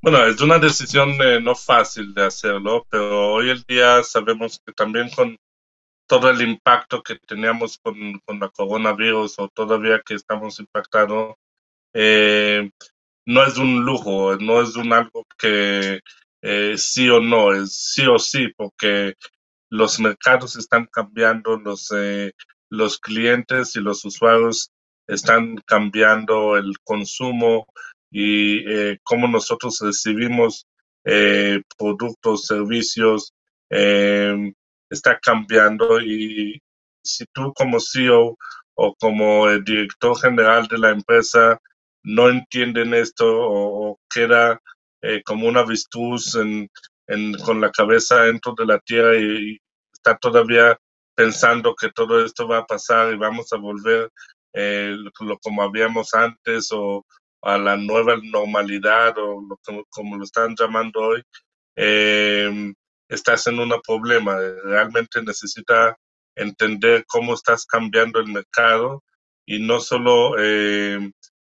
Bueno, 0.00 0.24
es 0.26 0.40
una 0.40 0.60
decisión 0.60 1.20
eh, 1.20 1.40
no 1.40 1.56
fácil 1.56 2.14
de 2.14 2.26
hacerlo, 2.26 2.86
pero 2.88 3.32
hoy 3.32 3.50
en 3.50 3.64
día 3.66 4.02
sabemos 4.04 4.60
que 4.64 4.72
también 4.72 5.10
con 5.10 5.36
todo 6.06 6.30
el 6.30 6.40
impacto 6.40 7.02
que 7.02 7.16
teníamos 7.26 7.78
con, 7.78 7.96
con 8.24 8.38
la 8.38 8.48
coronavirus 8.48 9.40
o 9.40 9.48
todavía 9.48 10.00
que 10.06 10.14
estamos 10.14 10.60
impactados, 10.60 11.34
eh, 11.94 12.70
no 13.26 13.44
es 13.44 13.58
un 13.58 13.80
lujo, 13.84 14.36
no 14.36 14.62
es 14.62 14.76
un 14.76 14.92
algo 14.92 15.26
que 15.36 16.00
eh, 16.42 16.74
sí 16.78 17.10
o 17.10 17.20
no, 17.20 17.52
es 17.52 17.74
sí 17.74 18.06
o 18.06 18.20
sí, 18.20 18.48
porque 18.56 19.14
los 19.68 19.98
mercados 19.98 20.56
están 20.56 20.86
cambiando, 20.86 21.58
los, 21.58 21.92
los 22.70 22.98
clientes 23.00 23.74
y 23.74 23.80
los 23.80 24.04
usuarios 24.04 24.70
están 25.08 25.56
cambiando, 25.66 26.56
el 26.56 26.78
consumo 26.84 27.66
y 28.10 28.58
eh, 28.70 28.98
cómo 29.02 29.28
nosotros 29.28 29.78
recibimos 29.80 30.66
eh, 31.04 31.62
productos, 31.76 32.46
servicios, 32.46 33.34
eh, 33.70 34.52
está 34.90 35.18
cambiando 35.18 36.00
y 36.00 36.60
si 37.02 37.24
tú 37.32 37.52
como 37.54 37.78
CEO 37.80 38.36
o 38.74 38.94
como 38.98 39.48
el 39.48 39.64
director 39.64 40.18
general 40.18 40.66
de 40.68 40.78
la 40.78 40.90
empresa 40.90 41.60
no 42.02 42.30
entienden 42.30 42.94
esto 42.94 43.26
o, 43.28 43.98
queda 44.10 44.60
como 45.24 45.46
una 45.48 45.60
avestruz 45.60 46.34
en, 46.34 46.68
con 47.44 47.60
la 47.60 47.70
cabeza 47.70 48.22
dentro 48.22 48.54
de 48.56 48.66
la 48.66 48.78
tierra 48.80 49.16
y, 49.16 49.58
está 49.92 50.16
todavía 50.16 50.78
pensando 51.14 51.74
que 51.74 51.90
todo 51.90 52.24
esto 52.24 52.46
va 52.46 52.58
a 52.58 52.66
pasar 52.66 53.12
y 53.12 53.16
vamos 53.16 53.52
a 53.52 53.56
volver 53.56 54.10
lo, 54.54 55.38
como 55.38 55.62
habíamos 55.62 56.14
antes 56.14 56.68
o, 56.72 57.04
a 57.42 57.58
la 57.58 57.76
nueva 57.76 58.16
normalidad 58.22 59.16
o 59.18 59.42
como 59.90 60.16
lo 60.16 60.24
están 60.24 60.54
llamando 60.56 61.00
hoy, 61.00 61.22
eh, 61.76 62.72
estás 63.08 63.46
en 63.46 63.60
un 63.60 63.72
problema. 63.86 64.38
Realmente 64.64 65.22
necesita 65.22 65.96
entender 66.34 67.04
cómo 67.06 67.34
estás 67.34 67.66
cambiando 67.66 68.20
el 68.20 68.26
mercado 68.28 69.02
y 69.46 69.60
no 69.60 69.80
solo 69.80 70.34
eh, 70.38 70.98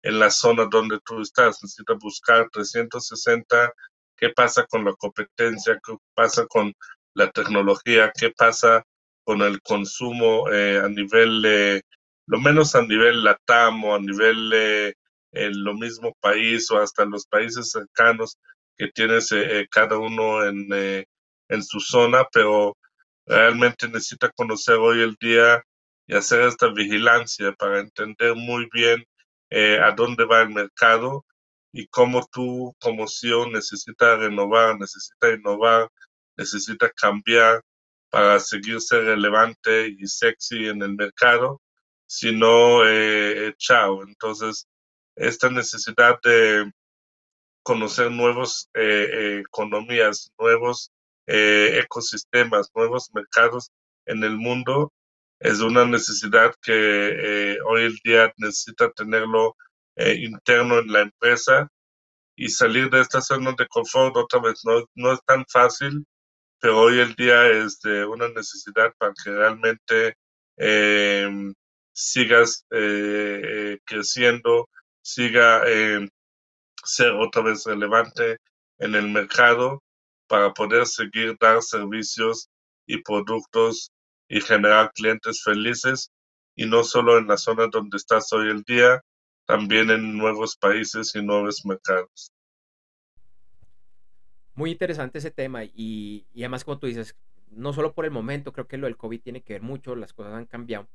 en 0.03 0.19
la 0.19 0.29
zona 0.31 0.65
donde 0.65 0.99
tú 1.05 1.21
estás. 1.21 1.59
Necesitas 1.61 1.97
buscar 1.99 2.49
360 2.51 3.73
qué 4.17 4.29
pasa 4.29 4.65
con 4.65 4.85
la 4.85 4.93
competencia, 4.93 5.79
qué 5.85 5.95
pasa 6.13 6.45
con 6.47 6.73
la 7.13 7.29
tecnología, 7.31 8.11
qué 8.17 8.31
pasa 8.31 8.83
con 9.25 9.41
el 9.41 9.61
consumo 9.61 10.49
eh, 10.49 10.79
a 10.83 10.87
nivel, 10.87 11.81
lo 12.27 12.39
menos 12.39 12.75
a 12.75 12.81
nivel 12.81 13.23
LATAM 13.23 13.83
o 13.83 13.95
a 13.95 13.99
nivel 13.99 14.93
en 15.33 15.63
lo 15.63 15.73
mismo 15.75 16.13
país 16.21 16.69
o 16.71 16.79
hasta 16.79 17.05
los 17.05 17.25
países 17.27 17.71
cercanos 17.71 18.37
que 18.77 18.89
tienes 18.89 19.31
eh, 19.31 19.61
eh, 19.61 19.67
cada 19.69 19.97
uno 19.97 20.45
en, 20.45 20.67
eh, 20.73 21.05
en 21.49 21.63
su 21.63 21.79
zona, 21.79 22.25
pero 22.31 22.77
realmente 23.25 23.87
necesita 23.87 24.29
conocer 24.31 24.75
hoy 24.75 25.01
el 25.01 25.15
día 25.19 25.63
y 26.07 26.15
hacer 26.15 26.41
esta 26.41 26.69
vigilancia 26.69 27.53
para 27.53 27.79
entender 27.79 28.35
muy 28.35 28.67
bien 28.73 29.05
a 29.81 29.91
dónde 29.91 30.25
va 30.25 30.41
el 30.41 30.49
mercado 30.49 31.25
y 31.71 31.87
cómo 31.87 32.27
tú 32.31 32.73
como 32.79 33.07
CEO 33.07 33.47
necesitas 33.49 34.19
renovar, 34.19 34.79
necesitas 34.79 35.37
innovar 35.37 35.89
necesita 36.37 36.89
cambiar 36.91 37.61
para 38.09 38.39
seguirse 38.39 39.01
relevante 39.01 39.87
y 39.87 40.05
sexy 40.07 40.67
en 40.67 40.81
el 40.83 40.95
mercado, 40.95 41.61
sino 42.05 42.87
eh, 42.87 43.53
chao. 43.57 44.03
Entonces, 44.03 44.67
esta 45.15 45.49
necesidad 45.49 46.19
de 46.23 46.71
conocer 47.63 48.11
nuevas 48.11 48.69
eh, 48.73 49.41
economías, 49.45 50.31
nuevos 50.39 50.91
eh, 51.27 51.79
ecosistemas, 51.83 52.69
nuevos 52.75 53.09
mercados 53.13 53.71
en 54.05 54.23
el 54.23 54.37
mundo, 54.37 54.91
es 55.39 55.59
una 55.59 55.85
necesidad 55.85 56.53
que 56.61 57.57
hoy 57.65 57.81
el 57.83 57.95
día 58.03 58.31
necesita 58.37 58.89
tenerlo 58.91 59.55
interno 59.97 60.79
en 60.79 60.87
la 60.91 61.01
empresa 61.01 61.69
y 62.35 62.49
salir 62.49 62.89
de 62.89 63.01
esta 63.01 63.21
zona 63.21 63.53
de 63.57 63.67
confort 63.67 64.15
otra 64.15 64.39
vez. 64.41 64.61
No, 64.63 64.85
no 64.95 65.13
es 65.13 65.19
tan 65.25 65.45
fácil, 65.51 66.05
pero 66.59 66.79
hoy 66.79 66.99
el 66.99 67.13
día 67.15 67.47
es 67.49 67.79
de 67.81 68.05
una 68.05 68.29
necesidad 68.29 68.93
para 68.97 69.13
que 69.23 69.31
realmente 69.31 70.15
em, 70.57 71.53
sigas 71.93 72.65
eh, 72.71 73.41
eh, 73.43 73.79
creciendo, 73.85 74.69
siga 75.03 75.63
em, 75.69 76.09
ser 76.83 77.11
otra 77.11 77.43
vez 77.43 77.63
relevante 77.65 78.37
en 78.79 78.95
el 78.95 79.09
mercado 79.09 79.83
para 80.27 80.53
poder 80.53 80.87
seguir 80.87 81.37
dar 81.39 81.61
servicios 81.61 82.49
y 82.87 83.01
productos 83.01 83.91
y 84.27 84.41
generar 84.41 84.91
clientes 84.93 85.43
felices 85.43 86.09
y 86.55 86.65
no 86.65 86.83
solo 86.83 87.17
en 87.17 87.27
la 87.27 87.37
zona 87.37 87.67
donde 87.67 87.97
estás 87.97 88.31
hoy 88.33 88.49
el 88.49 88.63
día, 88.63 89.01
también 89.45 89.89
en 89.89 90.17
nuevos 90.17 90.55
países 90.55 91.13
y 91.15 91.21
nuevos 91.21 91.65
mercados. 91.65 92.31
Muy 94.55 94.71
interesante 94.71 95.17
ese 95.17 95.31
tema 95.31 95.63
y, 95.63 96.25
además 96.35 96.63
como 96.63 96.77
tú 96.77 96.87
dices, 96.87 97.15
no 97.49 97.73
solo 97.73 97.93
por 97.93 98.05
el 98.05 98.11
momento, 98.11 98.53
creo 98.53 98.67
que 98.67 98.77
lo 98.77 98.87
del 98.87 98.97
COVID 98.97 99.21
tiene 99.21 99.41
que 99.41 99.53
ver 99.53 99.61
mucho, 99.61 99.95
las 99.95 100.13
cosas 100.13 100.33
han 100.33 100.45
cambiado, 100.45 100.87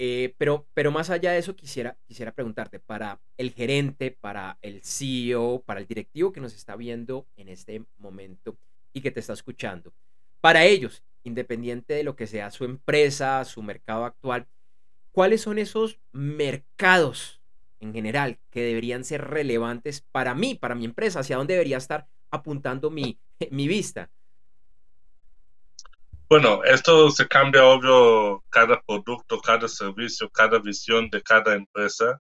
eh, 0.00 0.34
pero, 0.38 0.66
pero 0.74 0.90
más 0.90 1.10
allá 1.10 1.32
de 1.32 1.38
eso 1.38 1.56
quisiera, 1.56 1.98
quisiera 2.06 2.32
preguntarte, 2.32 2.78
para 2.78 3.20
el 3.36 3.50
gerente, 3.52 4.10
para 4.12 4.56
el 4.62 4.80
CEO, 4.82 5.62
para 5.66 5.80
el 5.80 5.86
directivo 5.86 6.32
que 6.32 6.40
nos 6.40 6.54
está 6.54 6.76
viendo 6.76 7.26
en 7.36 7.48
este 7.48 7.82
momento 7.98 8.56
y 8.92 9.00
que 9.00 9.10
te 9.10 9.20
está 9.20 9.32
escuchando, 9.32 9.92
para 10.40 10.64
ellos, 10.64 11.02
independiente 11.24 11.94
de 11.94 12.04
lo 12.04 12.16
que 12.16 12.28
sea 12.28 12.50
su 12.52 12.64
empresa, 12.64 13.44
su 13.44 13.60
mercado 13.62 14.04
actual, 14.04 14.46
¿cuáles 15.10 15.40
son 15.40 15.58
esos 15.58 15.98
mercados 16.12 17.42
en 17.80 17.92
general 17.92 18.38
que 18.50 18.62
deberían 18.62 19.04
ser 19.04 19.24
relevantes 19.24 20.00
para 20.12 20.34
mí, 20.34 20.54
para 20.54 20.74
mi 20.74 20.84
empresa, 20.84 21.20
hacia 21.20 21.36
dónde 21.36 21.54
debería 21.54 21.76
estar 21.76 22.06
apuntando 22.30 22.90
mi, 22.90 23.18
mi 23.50 23.68
vista. 23.68 24.10
Bueno, 26.30 26.62
esto 26.64 27.10
se 27.10 27.26
cambia 27.26 27.64
obvio 27.64 28.44
cada 28.50 28.82
producto, 28.82 29.40
cada 29.40 29.66
servicio, 29.66 30.28
cada 30.28 30.58
visión 30.58 31.08
de 31.08 31.22
cada 31.22 31.54
empresa. 31.54 32.20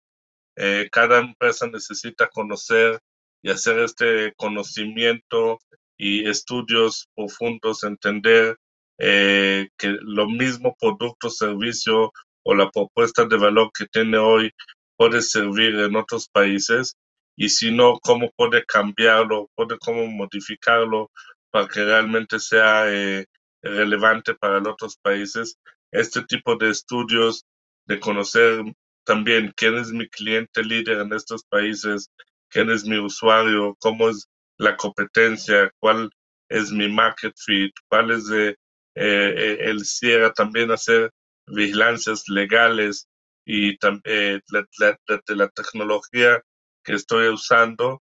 Eh, 0.57 0.89
cada 0.93 1.21
empresa 1.21 1.67
necesita 1.69 2.29
conocer 2.29 3.01
y 3.43 3.51
hacer 3.51 3.79
este 3.79 4.35
conocimiento 4.37 5.59
y 5.97 6.29
estudios 6.29 7.09
profundos, 7.17 7.83
entender 7.83 8.59
eh, 8.99 9.69
que 9.79 9.97
lo 10.03 10.29
mismo 10.29 10.77
producto, 10.79 11.31
servicio 11.31 12.13
o 12.45 12.55
la 12.55 12.71
propuesta 12.71 13.25
de 13.25 13.39
valor 13.39 13.71
que 13.73 13.87
tiene 13.87 14.19
hoy 14.19 14.53
puede 14.97 15.23
servir 15.23 15.77
en 15.77 15.97
otros 15.97 16.29
países 16.29 16.95
y 17.37 17.49
si 17.49 17.73
no, 17.73 17.99
cómo 18.01 18.31
puede 18.37 18.65
cambiarlo, 18.67 19.49
puede 19.55 19.79
cómo 19.79 20.07
modificarlo 20.09 21.11
para 21.51 21.69
que 21.69 21.85
realmente 21.85 22.39
sea 22.39 22.93
eh, 22.93 23.27
relevante 23.65 24.35
para 24.35 24.61
los 24.61 24.75
otros 24.75 24.97
países. 24.97 25.59
Este 25.91 26.23
tipo 26.25 26.57
de 26.57 26.71
estudios, 26.71 27.45
de 27.87 28.01
conocer 28.01 28.63
también 29.05 29.53
quién 29.57 29.77
es 29.77 29.93
mi 29.93 30.09
cliente 30.09 30.63
líder 30.63 30.99
en 30.99 31.13
estos 31.13 31.45
países, 31.45 32.11
quién 32.49 32.71
es 32.71 32.85
mi 32.85 32.99
usuario, 32.99 33.77
cómo 33.81 34.09
es 34.09 34.29
la 34.59 34.77
competencia, 34.77 35.71
cuál 35.79 36.11
es 36.49 36.71
mi 36.71 36.89
market 36.89 37.35
fit, 37.37 37.73
cuál 37.89 38.11
es 38.11 38.31
eh, 38.31 38.57
eh, 38.95 39.59
el 39.61 39.85
cierre, 39.85 40.31
también 40.33 40.71
hacer 40.71 41.11
vigilancias 41.47 42.29
legales 42.29 43.09
y 43.45 43.77
también 43.79 44.43
la, 44.79 44.99
de 45.27 45.37
la 45.37 45.49
tecnología 45.49 46.43
que 46.83 46.95
estoy 46.95 47.29
usando 47.29 48.03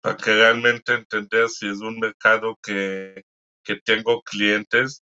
para 0.00 0.16
que 0.16 0.34
realmente 0.34 0.94
entender 0.94 1.48
si 1.48 1.68
es 1.68 1.80
un 1.80 1.98
mercado 1.98 2.58
que, 2.62 3.22
que 3.64 3.76
tengo 3.84 4.22
clientes. 4.22 5.02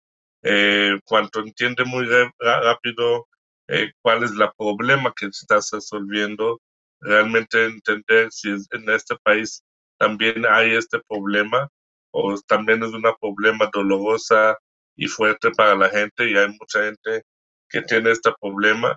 Eh, 0.42 0.98
cuando 1.04 1.40
entiende 1.40 1.84
muy 1.84 2.06
rápido 2.38 3.28
eh, 3.68 3.92
cuál 4.02 4.24
es 4.24 4.32
el 4.32 4.48
problema 4.56 5.12
que 5.14 5.26
estás 5.26 5.70
resolviendo, 5.72 6.60
realmente 7.00 7.66
entender 7.66 8.32
si 8.32 8.48
en 8.50 8.90
este 8.90 9.16
país 9.22 9.62
también 9.98 10.44
hay 10.46 10.74
este 10.74 10.98
problema 11.08 11.68
o 12.12 12.38
también 12.46 12.82
es 12.82 12.90
un 12.92 13.04
problema 13.20 13.70
dolorosa 13.72 14.56
y 14.96 15.06
fuerte 15.06 15.50
para 15.52 15.74
la 15.74 15.88
gente 15.88 16.28
y 16.28 16.36
hay 16.36 16.48
mucha 16.48 16.84
gente 16.84 17.22
que 17.68 17.82
tiene 17.82 18.10
este 18.10 18.32
problema. 18.40 18.96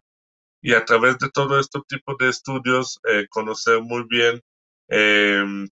Y 0.61 0.73
a 0.73 0.85
través 0.85 1.17
de 1.19 1.29
todo 1.29 1.59
este 1.59 1.79
tipo 1.87 2.15
de 2.17 2.29
estudios 2.29 2.99
eh, 3.07 3.27
conocer 3.29 3.81
muy 3.81 4.03
bien 4.09 4.41
em, 4.87 5.67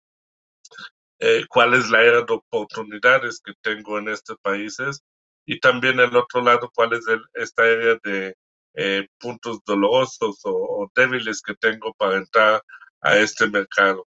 eh, 1.20 1.44
cuál 1.48 1.74
es 1.74 1.90
la 1.90 2.02
era 2.02 2.22
de 2.22 2.32
oportunidades 2.34 3.40
que 3.44 3.52
tengo 3.62 3.98
en 3.98 4.08
estos 4.08 4.36
países 4.42 5.02
y 5.48 5.58
también 5.60 5.98
el 5.98 6.14
otro 6.14 6.42
lado 6.42 6.70
cuál 6.74 6.92
es 6.92 7.06
esta 7.32 7.62
área 7.62 7.98
de 8.04 8.36
eh, 8.74 9.08
puntos 9.18 9.60
dolorosos 9.64 10.40
o, 10.44 10.90
débiles 10.94 11.40
que 11.40 11.54
tengo 11.54 11.94
para 11.94 12.18
entrar 12.18 12.62
a 13.00 13.16
este 13.16 13.48
mercado. 13.48 14.06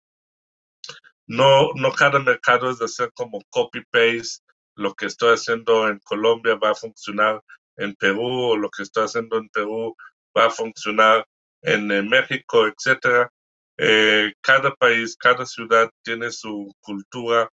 No, 1.26 1.70
no 1.74 1.90
cada 1.92 2.18
mercado 2.18 2.70
es 2.70 2.78
de 2.78 2.84
hacer 2.84 3.10
como 3.14 3.40
copy-paste, 3.48 4.44
lo 4.74 4.92
que 4.92 5.06
estoy 5.06 5.32
haciendo 5.32 5.88
en 5.88 6.00
Colombia 6.00 6.56
va 6.56 6.72
a 6.72 6.74
funcionar 6.74 7.42
en 7.76 7.94
Perú 7.94 8.50
o 8.50 8.56
lo 8.58 8.68
que 8.68 8.82
estoy 8.82 9.04
haciendo 9.04 9.38
en 9.38 9.48
Perú 9.48 9.96
va 10.36 10.46
a 10.46 10.50
funcionar 10.50 11.26
en 11.62 11.90
eh, 11.90 12.02
México, 12.02 12.66
etcétera. 12.66 13.32
Eh, 13.78 14.34
cada 14.42 14.74
país, 14.74 15.16
cada 15.16 15.46
ciudad 15.46 15.88
tiene 16.02 16.30
su 16.30 16.70
cultura, 16.82 17.48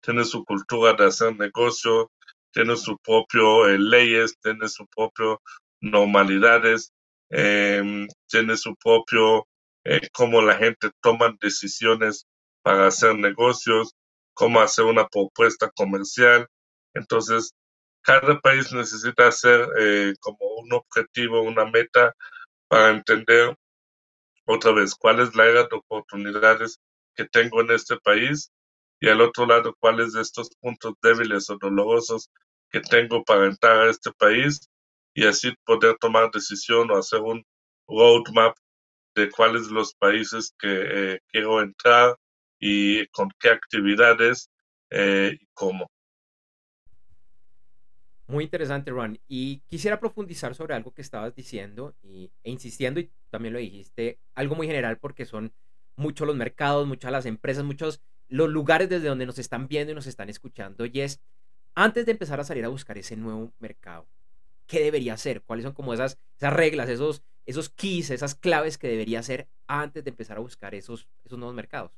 tiene 0.00 0.24
su 0.24 0.44
cultura 0.44 0.92
de 0.92 1.06
hacer 1.06 1.36
negocio, 1.36 2.12
tiene 2.54 2.76
su 2.76 2.96
propio 2.98 3.68
eh, 3.68 3.78
leyes, 3.78 4.38
tiene 4.42 4.68
su 4.68 4.86
propio 4.88 5.42
normalidades, 5.80 6.92
em, 7.30 8.08
tiene 8.28 8.56
su 8.56 8.74
propio 8.76 9.46
cómo 10.14 10.40
la 10.40 10.56
gente 10.56 10.90
toma 11.02 11.36
decisiones 11.42 12.26
para 12.62 12.86
hacer 12.86 13.16
negocios, 13.16 13.94
cómo 14.34 14.60
hacer 14.60 14.86
una 14.86 15.06
propuesta 15.08 15.70
comercial. 15.76 16.48
Entonces, 16.94 17.52
cada 18.02 18.38
país 18.40 18.72
necesita 18.72 19.28
hacer 19.28 19.68
eh, 19.78 20.14
como 20.20 20.38
un 20.62 20.72
objetivo, 20.72 21.42
una 21.42 21.64
meta 21.66 22.14
para 22.68 22.90
entender 22.90 23.56
otra 24.46 24.72
vez 24.72 24.94
cuál 24.94 25.20
es 25.20 25.34
la 25.34 25.46
era 25.46 25.62
de 25.64 25.76
oportunidades 25.76 26.78
que 27.14 27.24
tengo 27.26 27.60
en 27.60 27.70
este 27.70 27.96
país 27.98 28.50
y 29.00 29.08
al 29.08 29.20
otro 29.20 29.46
lado 29.46 29.74
cuáles 29.80 30.12
de 30.12 30.22
estos 30.22 30.50
puntos 30.60 30.94
débiles 31.02 31.48
o 31.50 31.58
dolorosos 31.58 32.30
que 32.74 32.80
tengo 32.80 33.22
para 33.22 33.46
entrar 33.46 33.86
a 33.86 33.90
este 33.90 34.10
país 34.10 34.68
y 35.14 35.24
así 35.24 35.54
poder 35.64 35.96
tomar 36.00 36.28
decisión 36.32 36.90
o 36.90 36.96
hacer 36.96 37.20
un 37.20 37.44
roadmap 37.86 38.56
de 39.14 39.30
cuáles 39.30 39.68
los 39.68 39.94
países 39.94 40.52
que 40.58 40.68
eh, 41.14 41.20
quiero 41.28 41.62
entrar 41.62 42.16
y 42.58 43.06
con 43.08 43.28
qué 43.38 43.50
actividades 43.50 44.50
eh, 44.90 45.38
y 45.40 45.46
cómo. 45.54 45.88
Muy 48.26 48.42
interesante, 48.42 48.90
Ron. 48.90 49.20
Y 49.28 49.60
quisiera 49.68 50.00
profundizar 50.00 50.56
sobre 50.56 50.74
algo 50.74 50.92
que 50.92 51.02
estabas 51.02 51.32
diciendo 51.36 51.94
e 52.02 52.30
insistiendo, 52.42 52.98
y 52.98 53.08
también 53.30 53.52
lo 53.52 53.60
dijiste, 53.60 54.18
algo 54.34 54.56
muy 54.56 54.66
general 54.66 54.98
porque 54.98 55.26
son 55.26 55.52
muchos 55.94 56.26
los 56.26 56.34
mercados, 56.34 56.88
muchas 56.88 57.12
las 57.12 57.26
empresas, 57.26 57.62
muchos 57.62 58.02
los 58.26 58.48
lugares 58.48 58.88
desde 58.88 59.06
donde 59.06 59.26
nos 59.26 59.38
están 59.38 59.68
viendo 59.68 59.92
y 59.92 59.94
nos 59.94 60.08
están 60.08 60.28
escuchando. 60.28 60.86
Y 60.86 61.02
es, 61.02 61.22
antes 61.74 62.06
de 62.06 62.12
empezar 62.12 62.40
a 62.40 62.44
salir 62.44 62.64
a 62.64 62.68
buscar 62.68 62.98
ese 62.98 63.16
nuevo 63.16 63.52
mercado, 63.58 64.06
¿qué 64.66 64.80
debería 64.80 65.14
hacer? 65.14 65.42
¿Cuáles 65.42 65.64
son 65.64 65.74
como 65.74 65.94
esas, 65.94 66.18
esas 66.36 66.52
reglas, 66.52 66.88
esos, 66.88 67.22
esos 67.46 67.68
keys, 67.68 68.10
esas 68.10 68.34
claves 68.34 68.78
que 68.78 68.88
debería 68.88 69.20
hacer 69.20 69.48
antes 69.66 70.04
de 70.04 70.10
empezar 70.10 70.36
a 70.36 70.40
buscar 70.40 70.74
esos, 70.74 71.08
esos 71.24 71.38
nuevos 71.38 71.54
mercados? 71.54 71.92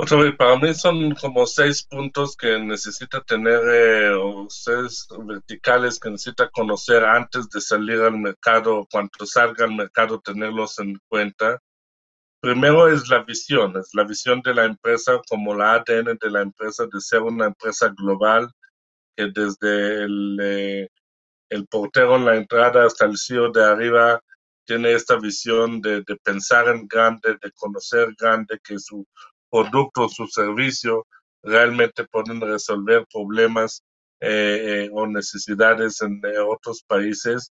Otra 0.00 0.16
vez, 0.18 0.36
para 0.36 0.56
mí 0.56 0.72
son 0.74 1.12
como 1.16 1.44
seis 1.44 1.82
puntos 1.82 2.36
que 2.36 2.60
necesita 2.60 3.20
tener, 3.20 3.60
eh, 3.68 4.10
o 4.10 4.46
seis 4.48 5.08
verticales 5.24 5.98
que 5.98 6.08
necesita 6.08 6.48
conocer 6.50 7.04
antes 7.04 7.48
de 7.50 7.60
salir 7.60 8.00
al 8.00 8.16
mercado, 8.16 8.86
cuando 8.92 9.26
salga 9.26 9.64
al 9.64 9.74
mercado, 9.74 10.20
tenerlos 10.20 10.78
en 10.78 11.00
cuenta. 11.08 11.60
Primero 12.40 12.86
es 12.88 13.08
la 13.08 13.24
visión, 13.24 13.76
es 13.76 13.90
la 13.94 14.04
visión 14.04 14.40
de 14.42 14.54
la 14.54 14.64
empresa 14.64 15.20
como 15.28 15.54
la 15.54 15.74
ADN 15.74 16.16
de 16.20 16.30
la 16.30 16.42
empresa 16.42 16.86
de 16.86 17.00
ser 17.00 17.22
una 17.22 17.46
empresa 17.46 17.92
global 17.96 18.48
que 19.16 19.26
desde 19.34 20.04
el, 20.04 20.38
eh, 20.40 20.88
portero 21.68 22.16
en 22.16 22.24
la 22.26 22.36
entrada 22.36 22.86
hasta 22.86 23.06
el 23.06 23.18
CEO 23.18 23.50
de 23.50 23.64
arriba 23.64 24.20
tiene 24.64 24.92
esta 24.92 25.16
visión 25.16 25.80
de, 25.80 26.04
pensar 26.22 26.68
en 26.68 26.86
grande, 26.86 27.36
de 27.42 27.50
conocer 27.52 28.14
grande, 28.16 28.60
que 28.62 28.78
su 28.78 29.04
producto, 29.50 30.08
su 30.08 30.28
servicio 30.28 31.06
realmente 31.42 32.04
pueden 32.04 32.40
resolver 32.40 33.04
problemas 33.12 33.82
eh, 34.20 34.84
eh, 34.86 34.90
o 34.92 35.06
necesidades 35.08 36.00
en 36.02 36.20
otros 36.46 36.84
países 36.86 37.50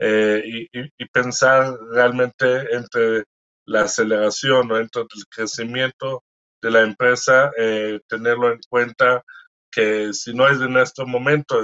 y, 0.00 0.68
pensar 1.12 1.74
realmente 1.92 2.74
entre 2.74 3.24
la 3.68 3.82
aceleración 3.82 4.70
o 4.72 4.78
entre 4.78 5.02
el 5.02 5.26
crecimiento 5.30 6.24
de 6.62 6.70
la 6.70 6.82
empresa, 6.82 7.52
eh, 7.58 8.00
tenerlo 8.08 8.52
en 8.52 8.60
cuenta 8.68 9.22
que 9.70 10.12
si 10.12 10.34
no 10.34 10.48
es 10.48 10.60
en 10.60 10.76
este 10.78 11.04
momento, 11.04 11.60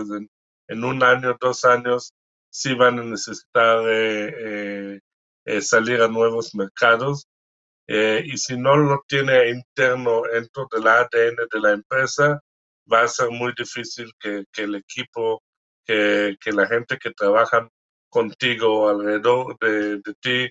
en 0.69 0.85
un 0.85 1.03
año, 1.03 1.37
dos 1.41 1.65
años, 1.65 2.13
sí 2.51 2.75
van 2.75 2.99
a 3.01 3.05
necesitar 3.05 3.85
eh, 3.89 5.01
eh, 5.47 5.61
salir 5.61 6.03
a 6.03 6.09
nuevos 6.09 6.55
mercados. 6.55 7.27
y 7.87 8.37
si 8.39 8.57
no 8.57 8.77
lo 8.77 9.03
tiene 9.09 9.51
interno 9.51 10.23
dentro 10.33 10.67
del 10.73 10.87
ADN 10.87 11.37
de 11.53 11.61
la 11.61 11.73
empresa, 11.73 12.41
va 12.93 13.03
a 13.03 13.09
ser 13.09 13.31
muy 13.31 13.53
difícil 13.57 14.11
que, 14.21 14.45
que 14.53 14.63
el 14.63 14.77
equipo, 14.77 15.43
que, 15.87 16.37
que, 16.41 16.53
la 16.53 16.67
gente 16.67 16.99
que 16.99 17.11
trabaja 17.13 17.69
contigo 18.11 18.89
alrededor 18.89 19.59
de, 19.61 19.97
de, 19.97 20.15
ti 20.21 20.51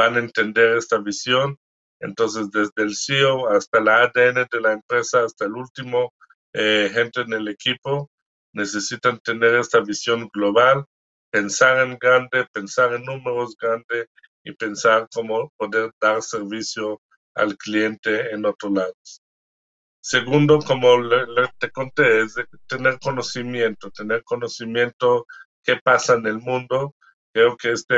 van 0.00 0.16
a 0.16 0.20
entender 0.20 0.78
esta 0.78 0.98
visión. 0.98 1.58
Entonces, 2.00 2.50
desde 2.50 2.82
el 2.82 2.96
CEO 2.96 3.50
hasta 3.50 3.80
la 3.80 4.04
ADN 4.04 4.46
de 4.50 4.60
la 4.62 4.72
empresa, 4.72 5.24
hasta 5.24 5.44
el 5.44 5.52
último 5.52 6.14
eh, 6.54 6.90
gente 6.90 7.20
en 7.20 7.34
el 7.34 7.48
equipo, 7.48 8.10
necesitan 8.54 9.20
tener 9.20 9.54
esta 9.56 9.80
visión 9.80 10.30
global, 10.32 10.86
pensar 11.30 11.86
en 11.86 11.98
grande, 11.98 12.46
pensar 12.52 12.94
en 12.94 13.04
números 13.04 13.54
grandes 13.60 14.06
y 14.42 14.52
pensar 14.52 15.06
cómo 15.12 15.52
poder 15.58 15.90
dar 16.00 16.22
servicio 16.22 17.02
al 17.34 17.58
cliente 17.58 18.32
en 18.32 18.46
otros 18.46 18.72
lados. 18.72 19.22
Segundo, 20.02 20.60
como 20.60 20.98
le, 20.98 21.26
le, 21.26 21.48
te 21.58 21.70
conté, 21.70 22.22
es 22.22 22.34
de 22.34 22.46
tener 22.66 22.98
conocimiento, 23.00 23.90
tener 23.90 24.24
conocimiento 24.24 25.26
qué 25.62 25.76
pasa 25.84 26.14
en 26.14 26.26
el 26.26 26.38
mundo. 26.38 26.94
Creo 27.34 27.54
que 27.58 27.72
este 27.72 27.96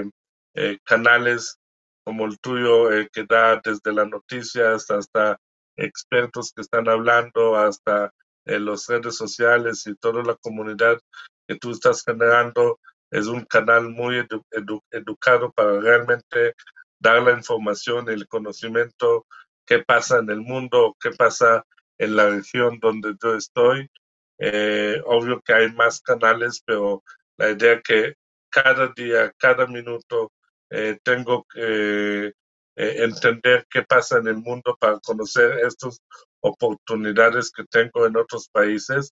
eh, 0.00 0.10
eh, 0.56 0.78
canales 0.84 1.58
como 2.04 2.26
el 2.26 2.38
tuyo 2.40 2.92
eh, 2.92 3.08
que 3.12 3.24
da 3.24 3.60
desde 3.64 3.92
las 3.92 4.08
noticias 4.08 4.90
hasta 4.90 5.38
expertos 5.76 6.52
que 6.54 6.62
están 6.62 6.88
hablando, 6.88 7.56
hasta 7.56 8.12
eh, 8.46 8.58
las 8.60 8.86
redes 8.86 9.16
sociales 9.16 9.86
y 9.86 9.94
toda 9.96 10.22
la 10.22 10.36
comunidad 10.36 10.98
que 11.46 11.56
tú 11.56 11.72
estás 11.72 12.02
generando, 12.04 12.78
es 13.10 13.26
un 13.26 13.44
canal 13.44 13.90
muy 13.90 14.18
edu 14.18 14.42
edu 14.50 14.80
educado 14.90 15.52
para 15.52 15.80
realmente 15.80 16.54
dar 16.98 17.22
la 17.22 17.32
información 17.32 18.06
y 18.08 18.12
el 18.12 18.26
conocimiento 18.26 19.26
qué 19.66 19.80
pasa 19.80 20.18
en 20.18 20.30
el 20.30 20.40
mundo, 20.40 20.96
qué 21.00 21.10
pasa 21.10 21.64
en 21.98 22.16
la 22.16 22.30
región 22.30 22.78
donde 22.80 23.14
yo 23.22 23.34
estoy. 23.34 23.90
Eh, 24.38 25.00
obvio 25.06 25.40
que 25.42 25.54
hay 25.54 25.72
más 25.72 26.00
canales, 26.00 26.62
pero 26.64 27.02
la 27.36 27.50
idea 27.50 27.80
que 27.82 28.14
cada 28.50 28.88
día, 28.96 29.32
cada 29.38 29.66
minuto, 29.66 30.30
eh, 30.70 30.98
tengo 31.02 31.46
que 31.52 32.26
eh, 32.28 32.32
entender 32.76 33.66
qué 33.70 33.82
pasa 33.82 34.18
en 34.18 34.28
el 34.28 34.36
mundo 34.36 34.76
para 34.78 34.98
conocer 35.00 35.58
estas 35.64 36.00
oportunidades 36.40 37.50
que 37.50 37.64
tengo 37.64 38.06
en 38.06 38.16
otros 38.16 38.48
países. 38.48 39.12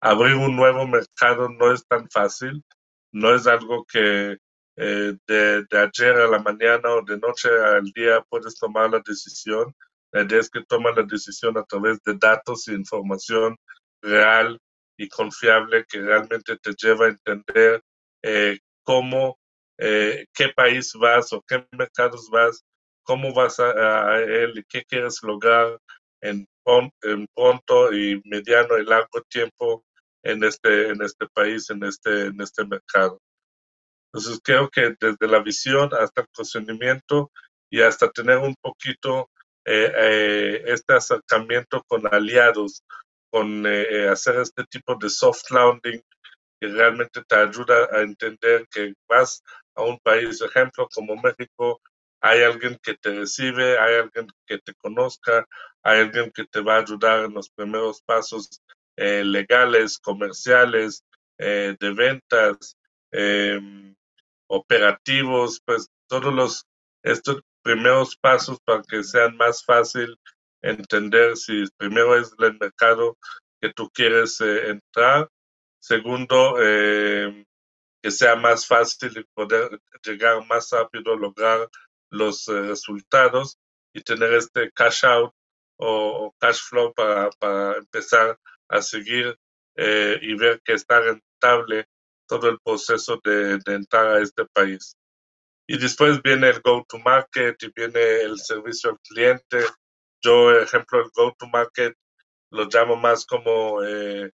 Abrir 0.00 0.34
un 0.34 0.56
nuevo 0.56 0.86
mercado 0.86 1.48
no 1.48 1.72
es 1.72 1.86
tan 1.86 2.08
fácil, 2.10 2.62
no 3.12 3.34
es 3.34 3.46
algo 3.46 3.84
que 3.84 4.38
eh, 4.76 5.16
de, 5.26 5.64
de, 5.70 5.78
ayer 5.78 6.16
a 6.16 6.28
la 6.28 6.38
mañana 6.38 6.90
o 6.90 7.02
de 7.02 7.18
noche 7.18 7.48
al 7.50 7.84
día 7.92 8.24
puedes 8.28 8.56
tomar 8.58 8.90
la 8.90 9.02
decisión. 9.04 9.74
La 10.12 10.22
idea 10.22 10.40
es 10.40 10.50
que 10.50 10.64
tomas 10.64 10.96
la 10.96 11.02
decisión 11.04 11.56
a 11.58 11.64
través 11.64 11.98
de 12.04 12.14
datos 12.18 12.66
e 12.68 12.74
información 12.74 13.56
real 14.02 14.58
y 14.96 15.08
confiable 15.08 15.84
que 15.88 16.00
realmente 16.00 16.58
te 16.58 16.72
lleva 16.74 17.06
a 17.06 17.10
entender 17.10 17.82
eh, 18.22 18.58
cómo, 18.82 19.38
eh, 19.80 20.26
qué 20.34 20.50
país 20.50 20.92
vas 20.94 21.32
o 21.32 21.42
qué 21.46 21.66
mercados 21.72 22.28
vas, 22.30 22.62
cómo 23.02 23.32
vas 23.32 23.58
a, 23.58 24.12
a 24.12 24.20
él 24.20 24.58
y 24.58 24.64
qué 24.64 24.84
quieres 24.84 25.22
lograr 25.22 25.78
en, 26.20 26.46
en, 27.02 27.26
pronto 27.34 27.92
y 27.92 28.20
mediano 28.24 28.78
y 28.78 28.84
largo 28.84 29.22
tiempo 29.28 29.84
en 30.22 30.44
este, 30.44 30.88
en 30.90 31.02
este 31.02 31.26
país, 31.32 31.70
en 31.70 31.82
este, 31.84 32.26
en 32.26 32.40
este 32.40 32.64
mercado. 32.64 33.18
Entonces 34.12 34.40
creo 34.42 34.68
que 34.68 34.94
desde 35.00 35.28
la 35.28 35.40
visión 35.40 35.90
hasta 35.94 36.22
el 36.22 36.28
conocimiento 36.34 37.30
y 37.70 37.80
hasta 37.80 38.10
tener 38.10 38.38
un 38.38 38.54
poquito 38.60 39.30
eh, 39.64 39.92
eh, 39.94 40.62
este 40.66 40.94
acercamiento 40.94 41.82
con 41.86 42.02
aliados, 42.12 42.82
con 43.30 43.64
eh, 43.66 44.08
hacer 44.08 44.36
este 44.36 44.64
tipo 44.64 44.96
de 44.96 45.08
soft 45.08 45.50
landing 45.50 46.02
que 46.60 46.68
realmente 46.68 47.22
te 47.26 47.34
ayuda 47.36 47.88
a 47.92 48.02
entender 48.02 48.66
que 48.70 48.92
vas 49.08 49.42
a 49.80 49.84
un 49.86 49.98
país, 50.00 50.40
ejemplo, 50.42 50.88
como 50.94 51.16
México, 51.16 51.80
hay 52.20 52.42
alguien 52.42 52.78
que 52.82 52.94
te 52.94 53.14
recibe, 53.14 53.78
hay 53.78 53.96
alguien 53.96 54.26
que 54.46 54.58
te 54.58 54.74
conozca, 54.74 55.46
hay 55.82 56.00
alguien 56.00 56.30
que 56.32 56.44
te 56.46 56.60
va 56.60 56.76
a 56.76 56.80
ayudar 56.80 57.24
en 57.24 57.34
los 57.34 57.50
primeros 57.50 58.02
pasos 58.02 58.60
eh, 58.96 59.24
legales, 59.24 59.98
comerciales, 59.98 61.04
eh, 61.38 61.76
de 61.80 61.92
ventas, 61.94 62.76
eh, 63.12 63.60
operativos, 64.48 65.60
pues 65.64 65.88
todos 66.08 66.34
los 66.34 66.66
estos 67.02 67.40
primeros 67.62 68.16
pasos 68.16 68.58
para 68.64 68.82
que 68.82 69.02
sean 69.02 69.36
más 69.36 69.64
fácil 69.64 70.18
entender 70.62 71.36
si 71.36 71.64
primero 71.78 72.16
es 72.16 72.34
el 72.38 72.58
mercado 72.58 73.16
que 73.60 73.72
tú 73.72 73.90
quieres 73.90 74.40
eh, 74.40 74.70
entrar, 74.70 75.28
segundo, 75.78 76.56
eh, 76.60 77.44
que 78.02 78.10
sea 78.10 78.36
más 78.36 78.66
fácil 78.66 79.26
poder 79.34 79.80
llegar 80.02 80.46
más 80.46 80.70
rápido, 80.70 81.16
lograr 81.16 81.68
los 82.10 82.48
eh, 82.48 82.62
resultados 82.62 83.58
y 83.92 84.02
tener 84.02 84.32
este 84.34 84.70
cash 84.72 85.04
out 85.04 85.32
o, 85.76 86.26
o 86.26 86.34
cash 86.38 86.60
flow 86.62 86.92
para, 86.92 87.30
para, 87.38 87.76
empezar 87.76 88.38
a 88.68 88.82
seguir 88.82 89.38
eh, 89.76 90.18
y 90.22 90.34
ver 90.34 90.60
que 90.62 90.74
está 90.74 91.00
rentable 91.00 91.86
todo 92.26 92.48
el 92.48 92.58
proceso 92.60 93.20
de, 93.24 93.58
de, 93.58 93.74
entrar 93.74 94.06
a 94.06 94.20
este 94.20 94.44
país. 94.46 94.94
Y 95.66 95.78
después 95.78 96.22
viene 96.22 96.48
el 96.48 96.60
go-to-market 96.60 97.62
y 97.62 97.72
viene 97.74 98.22
el 98.22 98.38
servicio 98.38 98.90
al 98.90 98.98
cliente. 99.00 99.64
Yo, 100.22 100.52
ejemplo, 100.52 101.00
el 101.00 101.10
go-to-market 101.14 101.94
lo 102.50 102.64
llamo 102.64 102.96
más 102.96 103.24
como 103.24 103.82
eh, 103.82 104.30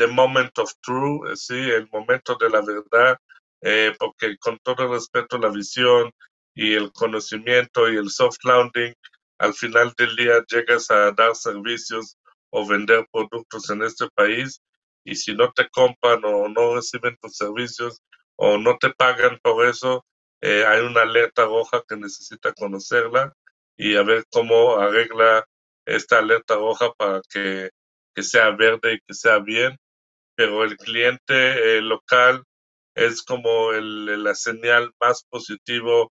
the 0.00 0.06
moment 0.06 0.58
of 0.58 0.72
truth, 0.82 1.36
sí, 1.36 1.54
el 1.54 1.86
momento 1.92 2.34
de 2.40 2.48
la 2.48 2.62
verdad, 2.62 3.18
eh, 3.60 3.94
porque 3.98 4.38
con 4.38 4.58
todo 4.62 4.88
respeto 4.88 5.36
la 5.36 5.50
visión 5.50 6.10
y 6.54 6.72
el 6.74 6.90
conocimiento 6.92 7.90
y 7.90 7.96
el 7.96 8.08
soft 8.08 8.38
landing, 8.44 8.94
al 9.38 9.52
final 9.52 9.92
del 9.98 10.16
día 10.16 10.42
llegas 10.48 10.90
a 10.90 11.12
dar 11.12 11.36
servicios 11.36 12.16
o 12.50 12.66
vender 12.66 13.06
productos 13.12 13.68
en 13.68 13.82
este 13.82 14.08
país 14.14 14.62
y 15.04 15.14
si 15.16 15.34
no 15.34 15.52
te 15.52 15.68
compran 15.68 16.24
o 16.24 16.48
no 16.48 16.74
reciben 16.76 17.16
tus 17.20 17.36
servicios 17.36 18.00
o 18.36 18.56
no 18.56 18.78
te 18.78 18.90
pagan 18.94 19.38
por 19.42 19.66
eso, 19.66 20.06
eh, 20.40 20.64
hay 20.66 20.80
una 20.80 21.02
alerta 21.02 21.44
roja 21.44 21.82
que 21.86 21.96
necesita 21.96 22.54
conocerla 22.54 23.34
y 23.76 23.96
a 23.96 24.02
ver 24.02 24.24
cómo 24.30 24.78
arregla 24.78 25.44
esta 25.84 26.18
alerta 26.18 26.54
roja 26.54 26.90
para 26.94 27.20
que, 27.28 27.68
que 28.14 28.22
sea 28.22 28.50
verde 28.50 28.94
y 28.94 29.00
que 29.06 29.14
sea 29.14 29.38
bien. 29.40 29.76
Pero 30.40 30.64
el 30.64 30.78
cliente 30.78 31.82
local 31.82 32.42
es 32.94 33.22
como 33.22 33.72
el, 33.72 34.24
la 34.24 34.34
señal 34.34 34.90
más 34.98 35.22
positivo 35.28 36.10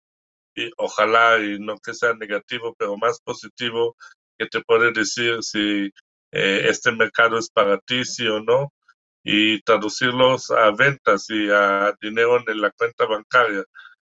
y 0.56 0.68
ojalá 0.78 1.38
y 1.38 1.60
no 1.60 1.78
que 1.78 1.94
sea 1.94 2.12
negativo, 2.14 2.74
pero 2.76 2.96
más 2.96 3.20
positivo 3.20 3.94
que 4.36 4.46
te 4.46 4.62
puede 4.62 4.90
decir 4.90 5.44
si 5.44 5.92
eh, 6.32 6.66
este 6.68 6.90
mercado 6.90 7.38
es 7.38 7.48
para 7.50 7.78
ti, 7.78 8.04
sí 8.04 8.26
o 8.26 8.40
no, 8.40 8.72
y 9.22 9.62
traducirlos 9.62 10.50
a 10.50 10.72
ventas 10.72 11.30
y 11.30 11.48
a 11.48 11.94
dinero 12.00 12.42
en 12.48 12.60
la 12.60 12.72
cuenta 12.72 13.06
bancaria, 13.06 13.62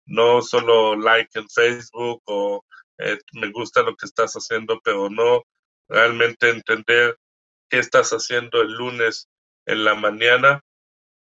no 0.05 0.41
solo 0.41 0.97
like 0.97 1.39
en 1.39 1.47
Facebook 1.47 2.21
o 2.25 2.65
eh, 2.97 3.17
me 3.35 3.49
gusta 3.51 3.83
lo 3.83 3.95
que 3.95 4.05
estás 4.05 4.33
haciendo, 4.33 4.81
pero 4.83 5.09
no 5.09 5.43
realmente 5.87 6.49
entender 6.49 7.17
qué 7.69 7.79
estás 7.79 8.09
haciendo 8.09 8.61
el 8.61 8.73
lunes 8.73 9.29
en 9.69 9.83
la 9.83 9.95
mañana 9.95 10.63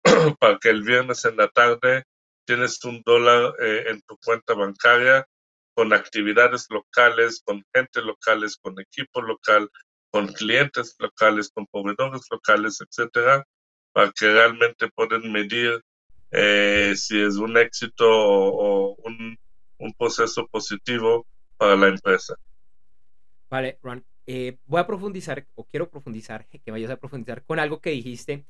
para 0.40 0.58
que 0.58 0.70
el 0.70 0.82
viernes 0.82 1.26
en 1.26 1.38
la 1.38 1.48
tarde 1.48 2.04
tienes 2.46 2.84
un 2.84 3.02
dólar 3.06 3.54
eh, 3.60 3.86
en 3.88 4.02
tu 4.02 4.18
cuenta 4.18 4.54
bancaria 4.54 5.28
con 5.74 5.94
actividades 5.94 6.68
locales, 6.70 7.42
con 7.46 7.64
gente 7.74 8.02
locales, 8.02 8.58
con 8.58 8.80
equipo 8.80 9.22
local, 9.22 9.70
con 10.10 10.28
clientes 10.28 10.96
locales, 11.00 11.50
con 11.54 11.68
proveedores 11.68 12.24
locales, 12.30 12.82
etcétera, 12.82 13.46
para 13.94 14.12
que 14.12 14.32
realmente 14.32 14.90
puedan 14.90 15.32
medir 15.32 15.82
eh, 16.32 16.94
si 16.96 17.22
es 17.22 17.36
un 17.36 17.58
éxito 17.58 18.06
o, 18.10 18.96
un, 19.04 19.38
un, 19.78 19.94
proceso 19.94 20.48
positivo 20.48 21.26
para 21.58 21.76
la 21.76 21.88
empresa. 21.90 22.36
Vale, 23.50 23.78
Ron, 23.82 24.06
eh, 24.34 24.58
voy 24.66 24.80
a 24.80 24.88
profundizar 24.88 25.46
o 25.56 25.66
quiero 25.66 25.90
profundizar, 25.90 26.48
que 26.64 26.72
vayas 26.72 26.90
a 26.90 26.96
profundizar 26.96 27.44
con 27.44 27.60
algo 27.60 27.82
que 27.82 27.90
dijiste, 27.90 28.46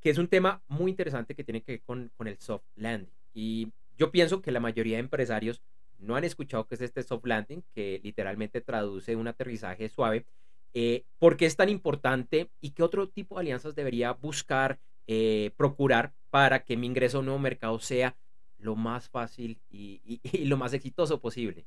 que 0.00 0.10
es 0.10 0.18
un 0.18 0.26
tema 0.26 0.62
muy 0.66 0.90
interesante 0.90 1.36
que 1.36 1.44
tiene 1.44 1.62
que 1.62 1.72
ver 1.72 1.82
con, 1.82 2.10
con 2.16 2.26
el 2.26 2.38
soft 2.38 2.64
landing. 2.74 3.14
Y 3.32 3.68
yo 3.96 4.10
pienso 4.10 4.42
que 4.42 4.50
la 4.50 4.58
mayoría 4.58 4.96
de 4.96 5.00
empresarios 5.00 5.62
no 6.00 6.16
han 6.16 6.24
escuchado 6.24 6.66
qué 6.66 6.74
es 6.74 6.80
este 6.80 7.04
soft 7.04 7.24
landing, 7.24 7.62
que 7.72 8.00
literalmente 8.02 8.60
traduce 8.60 9.14
un 9.14 9.28
aterrizaje 9.28 9.88
suave. 9.88 10.26
Eh, 10.74 11.04
¿Por 11.20 11.36
qué 11.36 11.46
es 11.46 11.54
tan 11.54 11.68
importante 11.68 12.50
y 12.60 12.70
qué 12.70 12.82
otro 12.82 13.08
tipo 13.08 13.36
de 13.36 13.42
alianzas 13.42 13.76
debería 13.76 14.10
buscar, 14.12 14.80
eh, 15.06 15.52
procurar 15.56 16.14
para 16.30 16.64
que 16.64 16.76
mi 16.76 16.88
ingreso 16.88 17.18
a 17.18 17.20
un 17.20 17.26
nuevo 17.26 17.38
mercado 17.38 17.78
sea 17.78 18.16
lo 18.58 18.74
más 18.74 19.08
fácil 19.08 19.60
y, 19.70 20.20
lo 20.48 20.56
más 20.56 20.72
exitoso 20.72 21.20
posible? 21.20 21.64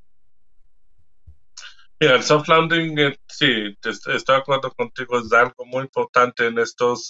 Mira, 2.00 2.16
el 2.16 2.24
soft 2.24 2.48
landing, 2.50 2.98
eh, 3.00 3.18
sí, 3.28 3.78
estoy 3.84 4.20
de 4.28 4.36
acuerdo 4.36 4.72
contigo, 4.72 5.18
es 5.20 5.32
algo 5.34 5.66
muy 5.66 5.84
importante 5.84 6.48
en 6.48 6.60
estos 6.60 7.08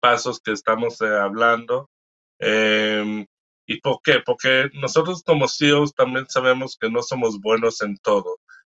pasos 0.00 0.40
que 0.40 0.52
estamos 0.52 1.00
hablando. 1.02 1.90
Em, 2.38 3.26
¿Y 3.66 3.80
por 3.82 4.00
qué? 4.02 4.20
Porque 4.24 4.70
nosotros 4.74 5.22
como 5.24 5.46
CEOs 5.46 5.94
también 5.94 6.26
sabemos 6.30 6.76
que 6.80 6.90
no 6.90 7.02
somos 7.02 7.38
buenos 7.40 7.82
en 7.82 7.98
todo. 7.98 8.38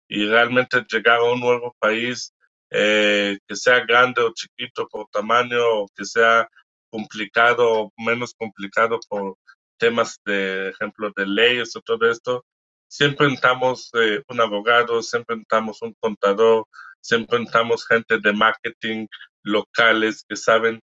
Y 0.09 0.27
realmente 0.27 0.85
llegar 0.91 1.19
a 1.19 1.25
un 1.25 1.41
nuevo 1.41 1.77
país, 1.79 2.33
eh, 2.71 3.39
que 3.47 3.55
sea 3.57 3.85
grande 3.85 4.23
o 4.23 4.33
chiquito 4.33 4.89
por 4.89 5.07
tamaño, 5.13 5.59
o 5.63 5.89
que 5.95 6.07
sea 6.07 6.49
complicado 6.91 7.83
o 7.83 7.93
menos 7.99 8.35
complicado 8.35 8.99
por 9.09 9.37
temas 9.79 10.19
de 10.25 10.71
ejemplo 10.71 11.13
de 11.17 11.27
leyes 11.27 11.77
o 11.77 11.83
todo 11.83 12.11
esto, 12.11 12.45
siempre 12.89 13.27
entramos 13.29 13.91
eh, 13.95 14.23
un 14.29 14.41
abogado, 14.41 15.03
siempre 15.03 15.37
entramos 15.37 15.83
un 15.83 15.95
contador, 16.01 16.67
siempre 17.01 17.39
entramos 17.39 17.87
gente 17.87 18.19
de 18.19 18.33
marketing 18.33 19.07
locales 19.43 20.25
que 20.29 20.37
saben 20.37 20.81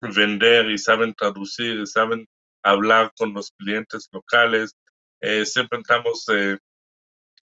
vender 0.00 0.70
y 0.70 0.78
saben 0.78 1.14
traducir 1.14 1.80
y 1.80 1.86
saben 1.86 2.26
hablar 2.62 3.12
con 3.16 3.32
los 3.32 3.52
clientes 3.52 4.08
locales, 4.12 4.74
eh, 5.20 5.44
siempre 5.46 5.78
entramos 5.78 6.24
eh, 6.28 6.58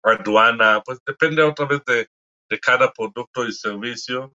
aduana, 0.04 0.82
pues 0.84 1.00
depende 1.06 1.42
otra 1.42 1.66
vez 1.66 1.82
de, 1.86 2.08
de 2.50 2.60
cada 2.60 2.92
producto 2.92 3.48
y 3.48 3.52
servicio, 3.52 4.34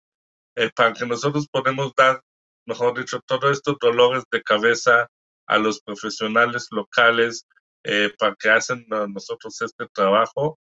eh, 0.55 0.71
para 0.75 0.93
que 0.93 1.07
nosotros 1.07 1.47
podamos 1.49 1.93
dar, 1.97 2.23
mejor 2.67 2.99
dicho, 2.99 3.21
todos 3.27 3.53
estos 3.53 3.77
dolores 3.81 4.25
de 4.31 4.43
cabeza 4.43 5.09
a 5.47 5.59
los 5.59 5.81
profesionales 5.81 6.69
locales 6.71 7.47
eh, 7.87 8.13
para 8.19 8.35
que 8.37 8.51
hacen 8.51 8.87
nosotros 8.89 9.61
este 9.63 9.87
trabajo, 9.93 10.59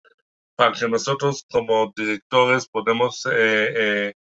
para 0.56 0.72
que 0.72 0.88
nosotros 0.88 1.44
como 1.50 1.92
directores 1.96 2.68
podemos 2.68 3.22
ser 3.22 4.14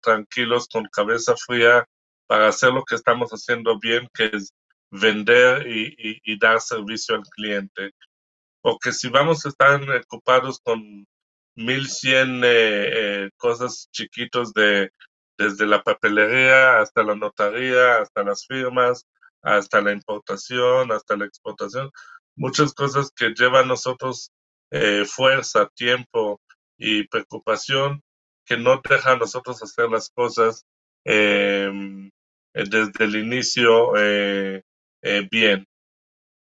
tranquilos 0.00 0.68
con 0.68 0.84
cabeza 0.92 1.34
fría 1.36 1.86
para 2.28 2.48
hacer 2.48 2.72
lo 2.72 2.84
que 2.84 2.94
estamos 2.94 3.30
haciendo 3.30 3.78
bien, 3.80 4.08
que 4.14 4.30
es 4.32 4.52
vender 4.90 5.66
y, 5.66 6.38
dar 6.38 6.60
servicio 6.60 7.16
al 7.16 7.22
cliente. 7.22 7.90
Porque 8.60 8.92
si 8.92 9.08
vamos 9.08 9.44
a 9.44 9.48
estar 9.48 9.80
ocupados 9.90 10.60
con 10.62 11.06
1100 11.56 12.44
eh, 12.44 12.46
eh, 12.46 13.30
cosas 13.36 13.88
chiquitos 13.92 14.52
de 14.52 14.90
desde 15.38 15.66
la 15.66 15.82
papelería 15.82 16.80
hasta 16.80 17.04
la 17.04 17.14
notaría, 17.14 17.98
hasta 17.98 18.24
las 18.24 18.44
firmas, 18.46 19.06
hasta 19.42 19.80
la 19.80 19.92
importación, 19.92 20.92
hasta 20.92 21.16
la 21.16 21.26
exportación, 21.26 21.90
muchas 22.36 22.72
cosas 22.74 23.10
que 23.10 23.30
llevan 23.30 23.64
a 23.64 23.68
nosotros 23.68 24.32
eh, 24.70 25.04
fuerza, 25.06 25.68
tiempo 25.74 26.40
y 26.76 27.06
preocupación 27.08 28.02
que 28.44 28.56
no 28.56 28.80
dejan 28.88 29.16
a 29.16 29.18
nosotros 29.18 29.62
hacer 29.62 29.90
las 29.90 30.10
cosas 30.10 30.64
em, 31.04 32.10
desde 32.54 33.04
el 33.04 33.16
inicio 33.16 33.96
eh, 33.96 34.62
eh, 35.02 35.28
bien. 35.30 35.66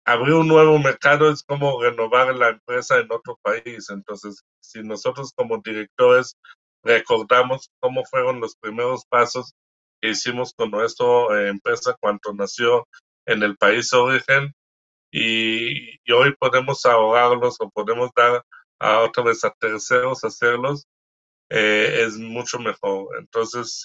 Abrir 0.05 0.33
un 0.33 0.47
nuevo 0.47 0.79
mercado 0.79 1.31
es 1.31 1.43
como 1.43 1.81
renovar 1.81 2.35
la 2.35 2.49
empresa 2.49 2.97
en 2.99 3.11
otro 3.11 3.37
país. 3.41 3.89
Entonces, 3.89 4.43
si 4.59 4.81
nosotros 4.81 5.31
como 5.35 5.59
directores 5.59 6.37
recordamos 6.83 7.69
cómo 7.79 8.03
fueron 8.05 8.39
los 8.39 8.55
primeros 8.55 9.05
pasos 9.05 9.53
que 10.01 10.09
hicimos 10.09 10.53
con 10.53 10.71
nuestra 10.71 11.05
eh, 11.31 11.49
empresa 11.49 11.95
cuando 11.99 12.33
nació 12.33 12.87
en 13.25 13.43
el 13.43 13.55
país 13.57 13.89
de 13.91 13.97
origen 13.97 14.53
y, 15.11 16.11
hoy 16.11 16.33
podemos 16.39 16.85
ahorrarlos 16.85 17.57
o 17.59 17.69
podemos 17.69 18.09
dar 18.15 18.43
a 18.79 18.99
otra 19.01 19.23
vez 19.23 19.43
a 19.45 19.51
terceros 19.59 20.23
hacerlos, 20.23 20.85
es 21.49 22.17
mucho 22.17 22.59
mejor. 22.59 23.17
Entonces, 23.19 23.83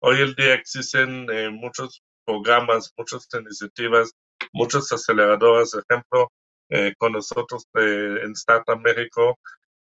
Hoy 0.00 0.20
en 0.22 0.32
día 0.34 0.54
existen 0.54 1.28
eh, 1.28 1.50
muchos 1.50 2.02
programas, 2.24 2.92
muchas 2.96 3.26
iniciativas, 3.32 4.12
muchas 4.52 4.92
aceleradoras, 4.92 5.74
ejemplo, 5.74 6.30
eh, 6.70 6.94
con 6.98 7.12
nosotros 7.12 7.64
eh, 7.74 8.20
en 8.22 8.30
Startup 8.32 8.78
México, 8.80 9.36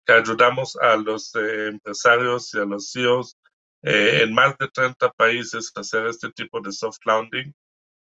que 0.07 0.15
ayudamos 0.15 0.75
a 0.77 0.97
los 0.97 1.35
empresarios 1.35 2.55
y 2.55 2.59
a 2.59 2.65
los 2.65 2.91
CEOs 2.93 3.37
en 3.83 4.35
más 4.35 4.57
de 4.59 4.69
30 4.69 5.11
países 5.13 5.71
hacer 5.75 6.07
este 6.07 6.31
tipo 6.33 6.61
de 6.61 6.73
soft 6.73 6.99
landing 7.05 7.55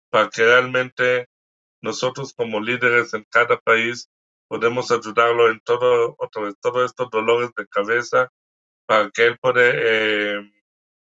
para 0.09 0.29
que 0.29 0.43
realmente 0.43 1.27
nosotros 1.81 2.33
como 2.33 2.59
líderes 2.59 3.13
en 3.13 3.25
cada 3.29 3.59
país 3.59 4.09
podemos 4.47 4.89
ayudarlo 4.91 5.49
en 5.49 5.59
todo, 5.59 6.15
otro, 6.17 6.53
todos 6.55 6.89
estos 6.89 7.09
dolores 7.11 7.51
de 7.55 7.67
cabeza 7.67 8.29
para 8.87 9.11
que 9.11 9.27
él 9.27 9.37
pueda 9.39 9.61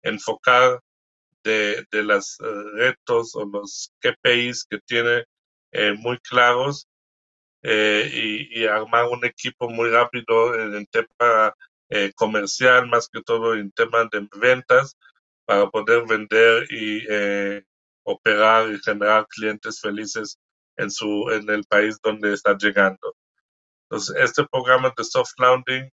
enfocar 0.03 0.79
de, 1.43 1.85
de 1.91 2.03
los 2.03 2.39
eh, 2.39 2.45
retos 2.73 3.35
o 3.35 3.45
los 3.45 3.93
KPIs 3.99 4.65
que 4.65 4.79
tiene 4.85 5.25
eh, 5.71 5.93
muy 5.93 6.17
claros 6.19 6.87
eh, 7.63 8.49
y, 8.51 8.65
armar 8.65 9.07
un 9.07 9.25
equipo 9.25 9.69
muy 9.69 9.89
rápido 9.89 10.55
en 10.59 10.75
el 10.75 10.87
tema 10.89 11.53
comercial, 12.15 12.87
más 12.87 13.07
que 13.07 13.21
todo 13.21 13.53
en 13.55 13.71
tema 13.71 14.07
de 14.11 14.27
ventas, 14.35 14.97
para 15.45 15.69
poder 15.69 16.05
vender 16.07 16.65
y 16.71 17.05
operar 18.03 18.71
y 18.71 18.79
generar 18.79 19.27
clientes 19.27 19.79
felices 19.79 20.37
en, 20.77 20.91
su, 20.91 21.29
en 21.31 21.49
el 21.49 21.63
país 21.65 21.97
donde 22.03 22.33
está 22.33 22.57
llegando. 22.57 23.15
Entonces, 23.83 24.15
este 24.17 24.45
programa 24.51 24.93
de 24.97 25.03
soft 25.03 25.33
landing 25.37 25.89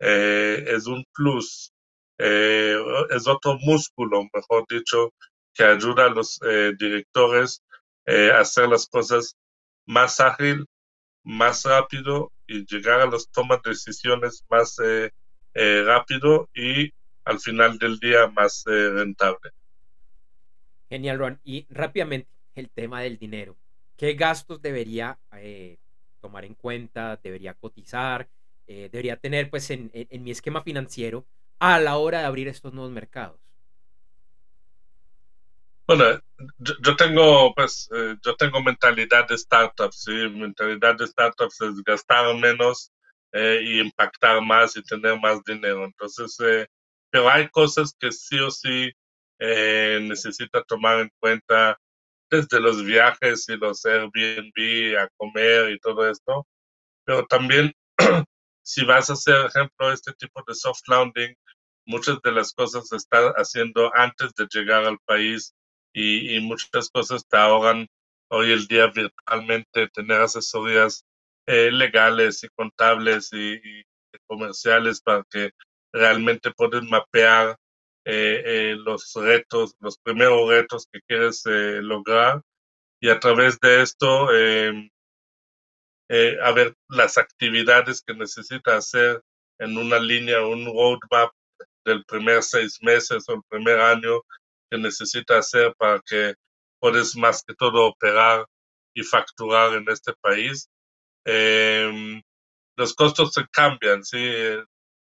es 0.00 0.86
un 0.86 1.04
plus 1.14 1.72
eh, 2.18 2.76
es 3.10 3.28
otro 3.28 3.56
músculo, 3.60 4.24
mejor 4.34 4.64
dicho, 4.68 5.14
que 5.54 5.64
ayuda 5.64 6.06
a 6.06 6.10
los 6.10 6.40
eh, 6.42 6.72
directores 6.78 7.62
eh, 8.06 8.32
a 8.32 8.40
hacer 8.40 8.68
las 8.68 8.86
cosas 8.88 9.36
más 9.86 10.20
ágil, 10.20 10.66
más 11.24 11.64
rápido 11.64 12.32
y 12.46 12.66
llegar 12.66 13.00
a 13.00 13.06
las 13.06 13.28
tomas 13.30 13.62
de 13.62 13.70
decisiones 13.70 14.44
más 14.50 14.76
rápido 15.84 16.48
y 16.54 16.92
al 17.24 17.40
final 17.40 17.78
del 17.78 17.98
día 17.98 18.28
más 18.28 18.64
rentable. 18.66 19.50
Genial, 20.88 21.18
Ron. 21.18 21.40
Y 21.44 21.66
rápidamente, 21.68 22.28
el 22.54 22.70
tema 22.70 23.02
del 23.02 23.18
dinero. 23.18 23.56
¿Qué 23.96 24.14
gastos 24.14 24.62
debería 24.62 25.18
tomar 26.20 26.44
en 26.44 26.54
cuenta? 26.54 27.18
¿Debería 27.22 27.54
cotizar? 27.54 28.28
¿Debería 28.66 29.16
tener 29.16 29.50
pues 29.50 29.70
en, 29.70 29.90
en 29.92 30.22
mi 30.22 30.30
esquema 30.30 30.62
financiero 30.62 31.26
a 31.58 31.80
la 31.80 31.96
hora 31.96 32.20
de 32.20 32.26
abrir 32.26 32.48
estos 32.48 32.72
nuevos 32.72 32.92
mercados? 32.92 33.40
Bueno, 35.88 36.20
yo, 36.58 36.96
tengo, 36.96 37.54
pues, 37.54 37.88
eh, 37.96 38.14
yo 38.22 38.36
tengo 38.36 38.62
mentalidad 38.62 39.26
de 39.26 39.38
startups, 39.38 40.02
sí, 40.02 40.12
mentalidad 40.12 40.96
de 40.96 41.06
startups 41.06 41.62
es 41.62 41.82
gastar 41.82 42.34
menos 42.36 42.92
eh, 43.32 43.60
y 43.62 43.80
impactar 43.80 44.40
más 44.42 44.76
y 44.76 44.82
tener 44.82 45.18
más 45.20 45.42
dinero. 45.44 45.84
Entonces, 45.84 46.36
eh, 46.40 46.66
pero 47.10 47.28
hay 47.28 47.48
cosas 47.48 47.94
que 47.98 48.12
sí 48.12 48.38
o 48.40 48.50
sí 48.50 48.92
necesita 49.40 50.64
tomar 50.64 50.98
en 50.98 51.10
cuenta 51.20 51.78
desde 52.30 52.60
los 52.60 52.84
viajes 52.84 53.48
y 53.48 53.56
los 53.56 53.84
Airbnb 53.84 54.98
a 54.98 55.08
comer 55.16 55.70
y 55.70 55.78
todo 55.78 56.08
esto, 56.08 56.46
pero 57.04 57.26
también 57.26 57.72
si 58.62 58.84
vas 58.84 59.10
a 59.10 59.14
hacer, 59.14 59.46
ejemplo, 59.46 59.92
este 59.92 60.12
tipo 60.14 60.42
de 60.46 60.54
soft 60.54 60.82
landing, 60.88 61.34
muchas 61.86 62.20
de 62.22 62.32
las 62.32 62.52
cosas 62.52 62.88
se 62.88 62.96
están 62.96 63.32
haciendo 63.36 63.90
antes 63.94 64.34
de 64.34 64.46
llegar 64.52 64.84
al 64.84 64.98
país 65.06 65.54
y, 65.94 66.38
muchas 66.40 66.90
cosas 66.90 67.26
te 67.26 67.36
ahogan 67.36 67.88
hoy 68.30 68.52
el 68.52 68.66
día 68.66 68.88
virtualmente, 68.88 69.88
tener 69.88 70.20
asesorías 70.20 71.04
eh, 71.48 71.72
legales 71.72 72.44
y 72.44 72.48
contables 72.50 73.30
y, 73.32 73.60
comerciales 74.26 75.00
para 75.00 75.24
que 75.30 75.52
realmente 75.92 76.50
puedan 76.52 76.88
mapear 76.88 77.56
eh, 78.04 78.74
los 78.78 79.12
retos, 79.14 79.74
los 79.80 79.98
primeros 79.98 80.48
retos 80.48 80.86
que 80.92 81.00
quieres 81.06 81.42
lograr 81.46 82.42
y 83.00 83.08
a 83.10 83.18
través 83.20 83.58
de 83.60 83.82
esto 83.82 84.34
em, 84.34 84.90
a 86.42 86.52
ver 86.52 86.74
las 86.88 87.16
actividades 87.16 88.02
que 88.02 88.14
necesita 88.14 88.76
hacer 88.76 89.22
en 89.58 89.76
una 89.76 89.98
línea, 89.98 90.44
un 90.44 90.66
roadmap 90.66 91.32
del 91.84 92.04
primer 92.04 92.42
seis 92.42 92.78
meses 92.82 93.28
o 93.28 93.34
el 93.34 93.42
primer 93.48 93.80
año 93.80 94.20
que 94.70 94.78
necesita 94.78 95.38
hacer 95.38 95.74
para 95.78 96.00
que 96.06 96.34
puedes 96.80 97.16
más 97.16 97.42
que 97.42 97.54
todo 97.54 97.86
operar 97.86 98.44
y 98.94 99.02
facturar 99.02 99.74
en 99.74 99.88
este 99.88 100.12
país. 100.20 100.68
Em, 101.30 102.22
los 102.76 102.94
costos 102.94 103.34
se 103.34 103.46
cambian, 103.52 104.02
¿sí? 104.02 104.18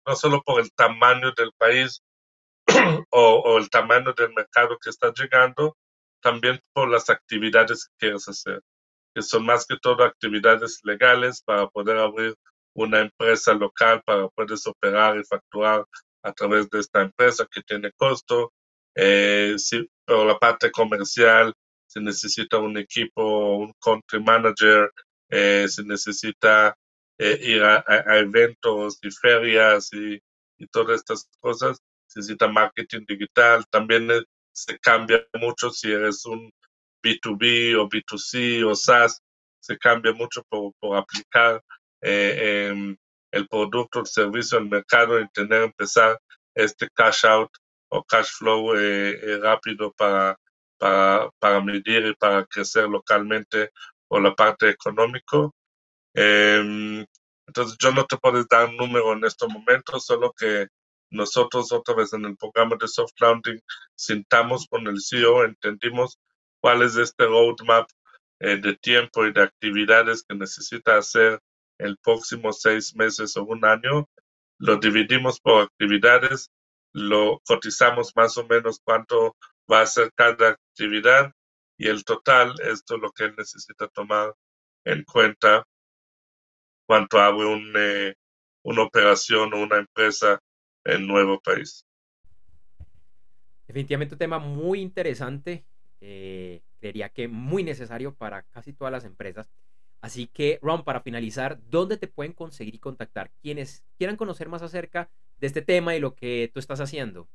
no 0.05 0.17
solo 0.17 0.43
por 0.43 0.61
el 0.61 0.73
tamaño 0.73 1.31
del 1.37 1.53
país 1.57 2.03
o, 3.11 3.59
el 3.59 3.71
tamaño 3.71 4.13
del 4.13 4.33
mercado 4.35 4.77
que 4.83 4.91
está 4.91 5.13
llegando, 5.17 5.77
también 6.21 6.61
por 6.73 6.89
las 6.89 7.11
actividades 7.11 7.85
que 7.87 7.95
quieres 7.99 8.29
hacer, 8.29 8.61
que 9.15 9.23
son 9.23 9.47
más 9.47 9.67
que 9.67 9.77
todo 9.81 10.03
actividades 10.03 10.81
legales 10.83 11.43
para 11.43 11.69
poder 11.69 11.99
abrir 11.99 12.35
una 12.75 13.03
empresa 13.03 13.55
local, 13.55 14.03
para 14.05 14.29
poder 14.31 14.59
operar 14.67 15.17
y 15.19 15.25
facturar 15.25 15.85
a 16.25 16.33
través 16.33 16.69
de 16.71 16.81
esta 16.81 17.03
empresa 17.03 17.47
que 17.49 17.63
tiene 17.63 17.93
costo. 17.97 18.53
Eh, 18.97 19.55
pero 20.05 20.25
la 20.25 20.37
parte 20.41 20.73
comercial, 20.73 21.55
se 21.87 22.01
necesita 22.01 22.59
un 22.59 22.77
equipo, 22.79 23.59
un 23.59 23.73
country 23.81 24.21
manager, 24.21 24.91
eh, 25.31 25.67
se 25.69 25.83
necesita 25.85 26.77
eh, 27.19 27.39
ir 27.43 27.63
a, 27.65 27.85
eventos 28.19 28.99
y 29.03 29.11
ferias 29.11 29.93
y, 29.93 30.21
y, 30.59 30.67
todas 30.69 31.01
estas 31.01 31.29
cosas. 31.41 31.79
Se 32.07 32.21
necesita 32.21 32.49
marketing 32.49 33.05
digital. 33.07 33.65
También 33.71 34.11
eh, 34.11 34.23
se 34.53 34.79
cambia 34.79 35.27
mucho 35.35 35.71
si 35.71 35.93
eres 35.93 36.25
un 36.27 36.51
B2B 37.03 37.77
o 37.77 37.89
B2C 37.89 38.65
o 38.65 38.75
SaaS. 38.75 39.21
Se 39.61 39.77
cambia 39.79 40.13
mucho 40.13 40.43
por, 40.49 40.73
por 40.79 40.97
aplicar 40.97 41.61
em, 42.01 42.97
el 43.33 43.49
producto, 43.49 44.01
el 44.01 44.07
servicio 44.07 44.59
al 44.59 44.69
mercado 44.69 45.21
y 45.21 45.29
tener 45.31 45.63
empezar 45.63 46.19
este 46.55 46.89
cash 46.95 47.27
out 47.27 47.51
o 47.89 48.05
cash 48.05 48.29
flow 48.39 48.73
rápido 49.43 49.93
para, 49.93 50.39
para, 50.79 51.31
para 51.41 51.61
medir 51.61 52.07
y 52.07 52.15
para 52.15 52.45
crecer 52.47 52.89
localmente 52.89 53.71
por 54.09 54.23
la 54.23 54.35
parte 54.35 54.69
económico. 54.71 55.55
Em, 56.15 57.05
entonces 57.47 57.77
yo 57.79 57.93
no 57.93 58.05
te 58.07 58.17
puedo 58.17 58.45
dar 58.51 58.69
un 58.69 58.77
número 58.77 59.13
en 59.13 59.25
estos 59.25 59.49
momentos, 59.49 60.07
solo 60.07 60.33
que 60.33 60.69
nosotros 61.11 61.73
otra 61.73 61.95
vez 61.95 62.13
en 62.13 62.25
el 62.25 62.37
programa 62.37 62.77
de 62.81 62.89
soft 62.89 63.13
landing 63.21 63.61
sintamos 63.95 64.67
con 64.69 64.87
el 64.87 65.01
CEO, 65.01 65.45
entendimos 65.45 66.19
cuál 66.61 66.83
es 66.83 66.97
este 66.97 67.27
roadmap 67.27 67.89
eh, 68.41 68.57
de 68.57 68.77
tiempo 68.77 69.25
y 69.25 69.33
de 69.33 69.43
actividades 69.43 70.25
que 70.29 70.35
necesita 70.35 70.97
hacer 70.97 71.41
el 71.79 71.97
próximo 71.99 72.53
seis 72.53 72.95
meses 72.97 73.37
o 73.37 73.45
un 73.45 73.65
año. 73.65 74.09
Lo 74.59 74.77
dividimos 74.77 75.41
por 75.41 75.63
actividades, 75.63 76.51
lo 76.93 77.41
cotizamos 77.47 78.13
más 78.17 78.37
o 78.39 78.47
menos 78.47 78.81
cuánto 78.83 79.37
va 79.71 79.83
a 79.83 79.87
ser 79.87 80.11
cada 80.15 80.51
actividad 80.51 81.33
y 81.77 81.89
el 81.89 82.05
total, 82.05 82.55
esto 82.63 82.97
es 82.97 83.01
lo 83.01 83.11
que 83.13 83.25
él 83.25 83.35
necesita 83.37 83.89
tomar 83.89 84.35
en 84.85 85.05
cuenta 85.05 85.67
cuando 86.87 87.19
abre 87.19 87.47
un, 87.47 87.73
eh, 87.77 88.15
una 88.63 88.83
operación 88.83 89.53
o 89.53 89.63
una 89.63 89.79
empresa 89.79 90.41
en 90.85 91.07
nuevo 91.07 91.41
país. 91.41 91.85
Definitivamente 93.67 94.15
un 94.15 94.19
tema 94.19 94.39
muy 94.39 94.81
interesante, 94.81 95.65
eh, 96.01 96.63
creería 96.79 97.09
que 97.09 97.27
muy 97.27 97.65
necesario 97.65 98.15
para 98.15 98.43
casi 98.45 98.73
todas 98.73 98.93
las 98.93 99.05
empresas. 99.05 99.51
Así 100.01 100.29
que, 100.29 100.61
Ron, 100.63 100.85
para 100.85 101.01
finalizar, 101.01 101.59
¿dónde 101.69 101.97
te 101.97 102.07
pueden 102.07 102.33
conseguir 102.33 102.77
y 102.77 102.79
contactar 102.79 103.33
quienes 103.43 103.85
quieran 103.99 104.17
conocer 104.17 104.49
más 104.49 104.63
acerca 104.63 105.11
de 105.39 105.49
este 105.49 105.63
tema 105.63 105.97
y 105.97 106.01
lo 106.01 106.15
que 106.15 106.51
tú 106.53 106.61
estás 106.61 106.81
haciendo? 106.81 107.29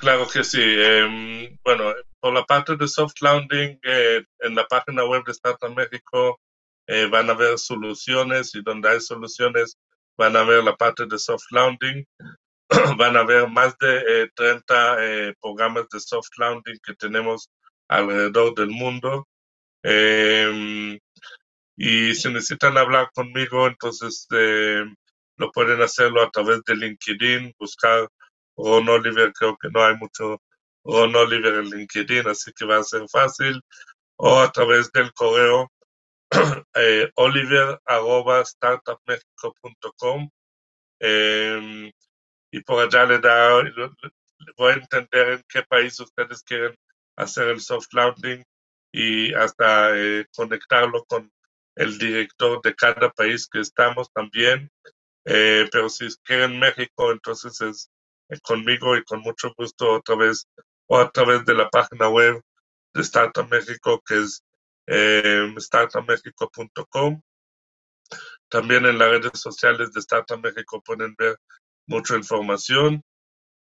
Claro 0.00 0.26
que 0.26 0.42
sí. 0.44 0.60
Em, 0.62 1.58
bueno, 1.62 1.92
por 2.20 2.32
la 2.32 2.42
parte 2.44 2.74
de 2.74 2.88
soft 2.88 3.20
landing, 3.20 3.78
eh, 3.82 4.24
en 4.38 4.54
la 4.54 4.66
página 4.66 5.04
web 5.04 5.22
de 5.26 5.32
Startup 5.32 5.74
México 5.76 6.40
eh, 6.86 7.06
van 7.06 7.28
a 7.28 7.34
haber 7.34 7.58
soluciones 7.58 8.54
y 8.54 8.62
donde 8.62 8.88
hay 8.88 9.00
soluciones 9.00 9.76
van 10.16 10.36
a 10.36 10.44
ver 10.44 10.64
la 10.64 10.74
parte 10.74 11.04
de 11.06 11.18
soft 11.18 11.50
landing. 11.50 12.06
van 12.98 13.16
a 13.16 13.24
ver 13.24 13.48
más 13.48 13.76
de 13.78 14.30
30 14.34 14.96
eh, 15.04 15.34
programas 15.40 15.86
de 15.92 16.00
soft 16.00 16.30
landing 16.38 16.78
que 16.82 16.94
tenemos 16.94 17.50
alrededor 17.88 18.54
del 18.54 18.70
mundo. 18.70 19.28
Em, 19.82 20.98
y 21.76 22.14
si 22.14 22.28
necesitan 22.32 22.78
hablar 22.78 23.10
conmigo, 23.14 23.66
entonces 23.66 24.26
lo 24.30 25.50
pueden 25.52 25.82
hacerlo 25.82 26.22
a 26.22 26.30
través 26.30 26.62
de 26.64 26.76
LinkedIn, 26.76 27.54
buscar 27.58 28.08
Ron 28.56 28.88
Oliver, 28.88 29.32
creo 29.32 29.56
que 29.56 29.68
no 29.70 29.84
hay 29.84 29.96
mucho 29.96 30.40
Ron 30.84 31.14
Oliver 31.16 31.54
en 31.54 31.70
LinkedIn, 31.70 32.28
así 32.28 32.52
que 32.52 32.64
va 32.64 32.78
a 32.78 32.84
ser 32.84 33.08
fácil. 33.08 33.60
O 34.16 34.40
a 34.40 34.50
través 34.52 34.90
del 34.92 35.12
correo 35.12 35.70
eh, 36.74 37.10
oliver 37.16 37.80
startupmexico.com 38.44 40.28
em, 41.00 41.92
y 42.52 42.60
por 42.62 42.84
allá 42.84 43.04
le 43.06 43.18
da, 43.18 43.62
voy 44.56 44.72
a 44.72 44.74
entender 44.74 45.28
en 45.30 45.44
qué 45.48 45.62
país 45.62 45.98
ustedes 46.00 46.42
quieren 46.42 46.74
hacer 47.16 47.48
el 47.48 47.60
soft 47.60 47.92
landing 47.92 48.44
y 48.92 49.32
hasta 49.34 49.96
eh, 49.96 50.26
conectarlo 50.34 51.04
con 51.04 51.30
el 51.76 51.98
director 51.98 52.60
de 52.62 52.74
cada 52.74 53.10
país 53.10 53.48
que 53.48 53.60
estamos 53.60 54.10
también. 54.12 54.70
Eh, 55.24 55.68
pero 55.70 55.88
si 55.88 56.08
quieren 56.24 56.58
México, 56.58 57.12
entonces 57.12 57.60
es 57.60 57.86
eh, 57.86 57.99
conmigo 58.42 58.96
y 58.96 59.04
con 59.04 59.20
mucho 59.20 59.52
gusto 59.56 59.94
otra 59.94 60.16
vez 60.16 60.46
o 60.86 60.98
a 60.98 61.10
través 61.10 61.44
de 61.44 61.54
la 61.54 61.68
página 61.68 62.08
web 62.08 62.40
de 62.94 63.02
Startup 63.02 63.48
México 63.48 64.02
que 64.06 64.18
es 64.22 64.42
eh. 64.86 65.52
También 68.48 68.86
en 68.86 68.98
las 68.98 69.08
redes 69.10 69.40
sociales 69.40 69.92
de 69.92 70.00
Startup 70.00 70.40
México 70.42 70.82
pueden 70.82 71.14
ver 71.16 71.36
mucha 71.86 72.16
información. 72.16 73.02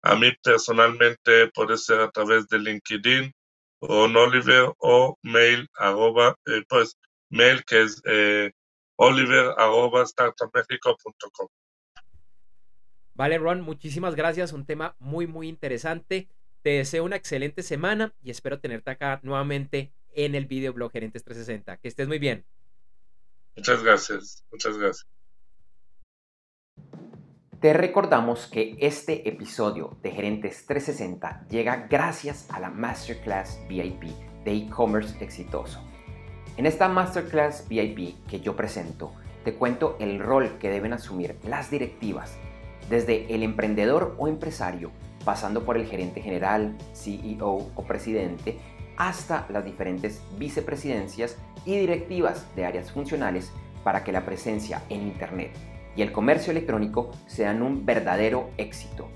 A 0.03 0.15
mí 0.15 0.31
personalmente 0.43 1.51
puede 1.53 1.77
ser 1.79 2.01
a 2.01 2.11
través 2.11 2.47
de 2.49 2.61
LinkedIn 2.61 3.33
o 3.81 4.05
Oliver 4.05 4.73
o 4.79 5.19
mail 5.23 5.69
arroba, 5.75 6.37
eh, 6.47 6.63
pues 6.69 6.97
mail 7.31 7.65
que 7.65 7.83
es 7.83 8.01
eh, 8.05 8.53
oliver 8.97 9.53
arroba. 9.59 10.05
Vale, 13.17 13.39
Ron, 13.39 13.63
muchísimas 13.63 14.15
gracias. 14.15 14.53
Un 14.53 14.67
tema 14.67 14.95
muy, 14.99 15.27
muy 15.27 15.49
interesante. 15.49 16.29
Te 16.61 16.71
deseo 16.71 17.05
una 17.05 17.17
excelente 17.17 17.63
semana 17.63 18.15
y 18.23 18.31
espero 18.31 18.61
tenerte 18.61 18.91
acá 18.91 19.21
nuevamente 19.23 19.91
en 20.13 20.35
el 20.35 20.47
videoblog 20.47 20.93
Gerentes 20.93 21.25
360. 21.25 21.79
Que 21.79 21.89
estés 21.89 22.09
muy 22.09 22.19
bien. 22.19 22.45
Muchas 23.57 23.83
gracias, 23.83 24.45
muchas 24.53 24.77
gracias. 24.77 25.07
Te 27.61 27.73
recordamos 27.73 28.47
que 28.49 28.77
este 28.81 29.27
episodio 29.27 29.97
de 30.03 30.11
Gerentes 30.11 30.67
360 30.67 31.47
llega 31.49 31.87
gracias 31.89 32.51
a 32.51 32.61
la 32.61 32.69
Masterclass 32.69 33.59
VIP 33.67 34.11
de 34.45 34.53
e-commerce 34.53 35.25
exitoso. 35.25 35.83
En 36.59 36.67
esta 36.67 36.89
Masterclass 36.89 37.67
VIP 37.67 38.27
que 38.27 38.41
yo 38.41 38.55
presento, 38.57 39.15
te 39.43 39.55
cuento 39.55 39.97
el 40.01 40.19
rol 40.19 40.59
que 40.59 40.69
deben 40.69 40.93
asumir 40.93 41.39
las 41.45 41.71
directivas 41.71 42.37
desde 42.89 43.33
el 43.35 43.43
emprendedor 43.43 44.15
o 44.19 44.29
empresario, 44.29 44.91
pasando 45.25 45.65
por 45.65 45.77
el 45.77 45.87
gerente 45.87 46.21
general, 46.21 46.77
CEO 46.95 47.69
o 47.75 47.83
presidente, 47.83 48.59
hasta 48.97 49.47
las 49.51 49.65
diferentes 49.65 50.23
vicepresidencias 50.39 51.37
y 51.65 51.77
directivas 51.77 52.47
de 52.57 52.65
áreas 52.65 52.93
funcionales 52.93 53.53
para 53.85 54.05
que 54.05 54.13
la 54.13 54.25
presencia 54.25 54.83
en 54.89 55.03
Internet 55.03 55.51
y 55.97 56.03
el 56.03 56.13
comercio 56.13 56.51
electrónico 56.51 57.11
sean 57.27 57.63
un 57.63 57.87
verdadero 57.87 58.51
éxito. 58.57 59.09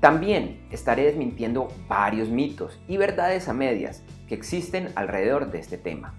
También 0.00 0.66
estaré 0.70 1.04
desmintiendo 1.04 1.68
varios 1.88 2.28
mitos 2.28 2.78
y 2.86 2.96
verdades 2.96 3.48
a 3.48 3.52
medias 3.52 4.02
que 4.28 4.34
existen 4.34 4.90
alrededor 4.94 5.50
de 5.50 5.58
este 5.58 5.78
tema. 5.78 6.14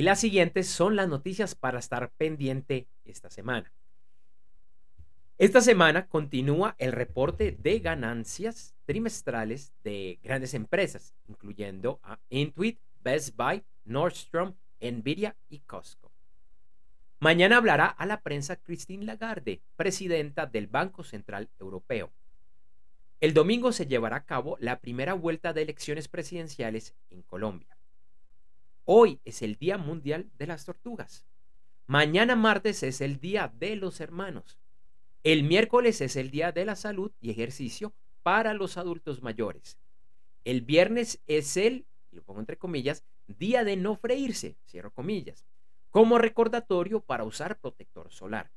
Y 0.00 0.02
las 0.02 0.18
siguientes 0.18 0.66
son 0.66 0.96
las 0.96 1.10
noticias 1.10 1.54
para 1.54 1.78
estar 1.78 2.10
pendiente 2.12 2.88
esta 3.04 3.28
semana. 3.28 3.70
Esta 5.36 5.60
semana 5.60 6.06
continúa 6.08 6.74
el 6.78 6.92
reporte 6.92 7.54
de 7.60 7.80
ganancias 7.80 8.74
trimestrales 8.86 9.74
de 9.84 10.18
grandes 10.22 10.54
empresas, 10.54 11.14
incluyendo 11.28 12.00
a 12.02 12.18
Intuit, 12.30 12.80
Best 13.02 13.36
Buy, 13.36 13.62
Nordstrom, 13.84 14.54
Nvidia 14.80 15.36
y 15.50 15.58
Costco. 15.58 16.10
Mañana 17.18 17.58
hablará 17.58 17.84
a 17.84 18.06
la 18.06 18.22
prensa 18.22 18.56
Christine 18.56 19.04
Lagarde, 19.04 19.60
presidenta 19.76 20.46
del 20.46 20.66
Banco 20.66 21.04
Central 21.04 21.50
Europeo. 21.58 22.10
El 23.20 23.34
domingo 23.34 23.72
se 23.72 23.86
llevará 23.86 24.16
a 24.16 24.24
cabo 24.24 24.56
la 24.60 24.80
primera 24.80 25.12
vuelta 25.12 25.52
de 25.52 25.60
elecciones 25.60 26.08
presidenciales 26.08 26.94
en 27.10 27.20
Colombia. 27.20 27.76
Hoy 28.92 29.20
es 29.24 29.40
el 29.42 29.54
Día 29.54 29.78
Mundial 29.78 30.32
de 30.36 30.48
las 30.48 30.64
Tortugas. 30.64 31.24
Mañana 31.86 32.34
martes 32.34 32.82
es 32.82 33.00
el 33.00 33.20
Día 33.20 33.52
de 33.54 33.76
los 33.76 34.00
Hermanos. 34.00 34.58
El 35.22 35.44
miércoles 35.44 36.00
es 36.00 36.16
el 36.16 36.32
Día 36.32 36.50
de 36.50 36.64
la 36.64 36.74
Salud 36.74 37.12
y 37.20 37.30
Ejercicio 37.30 37.94
para 38.24 38.52
los 38.52 38.76
adultos 38.78 39.22
mayores. 39.22 39.78
El 40.42 40.62
viernes 40.62 41.20
es 41.28 41.56
el, 41.56 41.86
lo 42.10 42.24
pongo 42.24 42.40
entre 42.40 42.56
comillas, 42.56 43.04
Día 43.28 43.62
de 43.62 43.76
no 43.76 43.94
freírse, 43.94 44.56
cierro 44.66 44.90
comillas, 44.90 45.46
como 45.90 46.18
recordatorio 46.18 46.98
para 46.98 47.22
usar 47.22 47.60
protector 47.60 48.10
solar. 48.10 48.50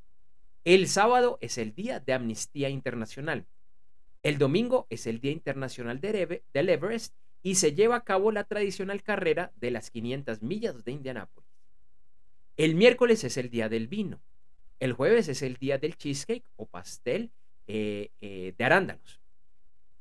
El 0.63 0.87
sábado 0.87 1.37
es 1.41 1.59
el 1.59 1.75
Día 1.75 1.99
de 1.99 2.13
Amnistía 2.13 2.69
Internacional. 2.69 3.45
El 4.23 4.39
domingo 4.39 4.87
es 4.89 5.05
el 5.05 5.19
Día 5.19 5.31
Internacional 5.31 6.01
del 6.01 6.69
Everest 6.69 7.13
y 7.43 7.55
se 7.55 7.73
lleva 7.73 7.97
a 7.97 8.03
cabo 8.03 8.31
la 8.31 8.45
tradicional 8.45 9.03
carrera 9.03 9.51
de 9.57 9.69
las 9.69 9.91
500 9.91 10.41
millas 10.41 10.83
de 10.83 10.93
Indianápolis. 10.93 11.49
El 12.55 12.75
miércoles 12.75 13.23
es 13.23 13.37
el 13.37 13.49
día 13.49 13.67
del 13.67 13.87
vino. 13.87 14.21
El 14.79 14.93
jueves 14.93 15.27
es 15.27 15.41
el 15.41 15.57
día 15.57 15.77
del 15.77 15.97
cheesecake 15.97 16.45
o 16.55 16.65
pastel 16.65 17.31
eh, 17.67 18.11
eh, 18.21 18.53
de 18.57 18.63
arándanos. 18.63 19.19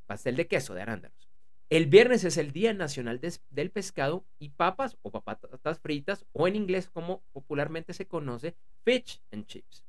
Pastel 0.07 0.37
de 0.37 0.47
queso 0.47 0.75
de 0.75 0.83
arándanos. 0.83 1.23
El 1.69 1.87
viernes 1.87 2.23
es 2.25 2.37
el 2.37 2.53
Día 2.53 2.75
Nacional 2.75 3.19
del 3.49 3.71
Pescado 3.71 4.27
y 4.39 4.51
papas 4.51 4.99
o 5.01 5.11
patatas 5.11 5.81
fritas 5.81 6.27
o 6.33 6.47
en 6.47 6.55
inglés 6.55 6.91
como 6.91 7.23
popularmente 7.33 7.95
se 7.95 8.07
conoce, 8.07 8.55
fish 8.85 9.23
and 9.33 9.47
chips. 9.47 9.83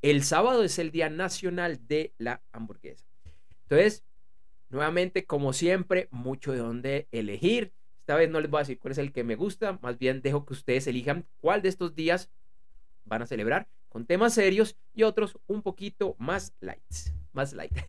El 0.00 0.22
sábado 0.22 0.62
es 0.62 0.78
el 0.78 0.92
Día 0.92 1.10
Nacional 1.10 1.88
de 1.88 2.12
la 2.18 2.40
Hamburguesa. 2.52 3.04
Entonces, 3.62 4.04
Nuevamente, 4.70 5.24
como 5.24 5.52
siempre, 5.52 6.08
mucho 6.10 6.52
de 6.52 6.58
dónde 6.58 7.08
elegir. 7.10 7.72
Esta 8.00 8.16
vez 8.16 8.30
no 8.30 8.40
les 8.40 8.50
voy 8.50 8.58
a 8.58 8.62
decir 8.62 8.78
cuál 8.78 8.92
es 8.92 8.98
el 8.98 9.12
que 9.12 9.24
me 9.24 9.34
gusta, 9.34 9.78
más 9.82 9.98
bien 9.98 10.22
dejo 10.22 10.44
que 10.44 10.54
ustedes 10.54 10.86
elijan 10.86 11.26
cuál 11.40 11.62
de 11.62 11.68
estos 11.68 11.94
días 11.94 12.30
van 13.04 13.22
a 13.22 13.26
celebrar 13.26 13.68
con 13.88 14.06
temas 14.06 14.34
serios 14.34 14.76
y 14.94 15.02
otros 15.02 15.38
un 15.46 15.62
poquito 15.62 16.14
más 16.18 16.54
lights, 16.60 17.14
más 17.32 17.52
light. 17.52 17.72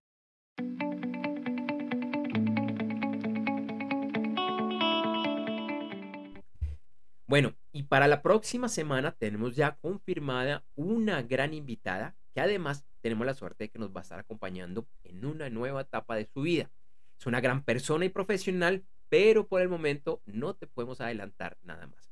Bueno, 7.30 7.54
y 7.72 7.84
para 7.84 8.08
la 8.08 8.24
próxima 8.24 8.68
semana 8.70 9.12
tenemos 9.12 9.56
ya 9.56 9.76
confirmada 9.76 10.66
una 10.74 11.22
gran 11.22 11.54
invitada 11.54 12.18
que 12.34 12.42
además 12.42 12.86
tenemos 13.02 13.26
la 13.26 13.34
suerte 13.34 13.66
de 13.66 13.70
que 13.70 13.80
nos 13.80 13.96
va 13.96 14.02
a 14.02 14.04
estar 14.04 14.20
acompañando 14.20 14.88
en 15.04 15.26
una 15.26 15.50
nueva 15.50 15.82
etapa 15.82 16.16
de 16.16 16.26
su 16.26 16.42
vida. 16.42 16.72
Es 17.18 17.26
una 17.26 17.42
gran 17.42 17.64
persona 17.64 18.06
y 18.06 18.10
profesional, 18.10 18.86
pero 19.10 19.48
por 19.48 19.62
el 19.62 19.70
momento 19.70 20.22
no 20.26 20.56
te 20.56 20.68
podemos 20.68 21.02
adelantar 21.02 21.58
nada 21.64 21.88
más. 21.88 22.12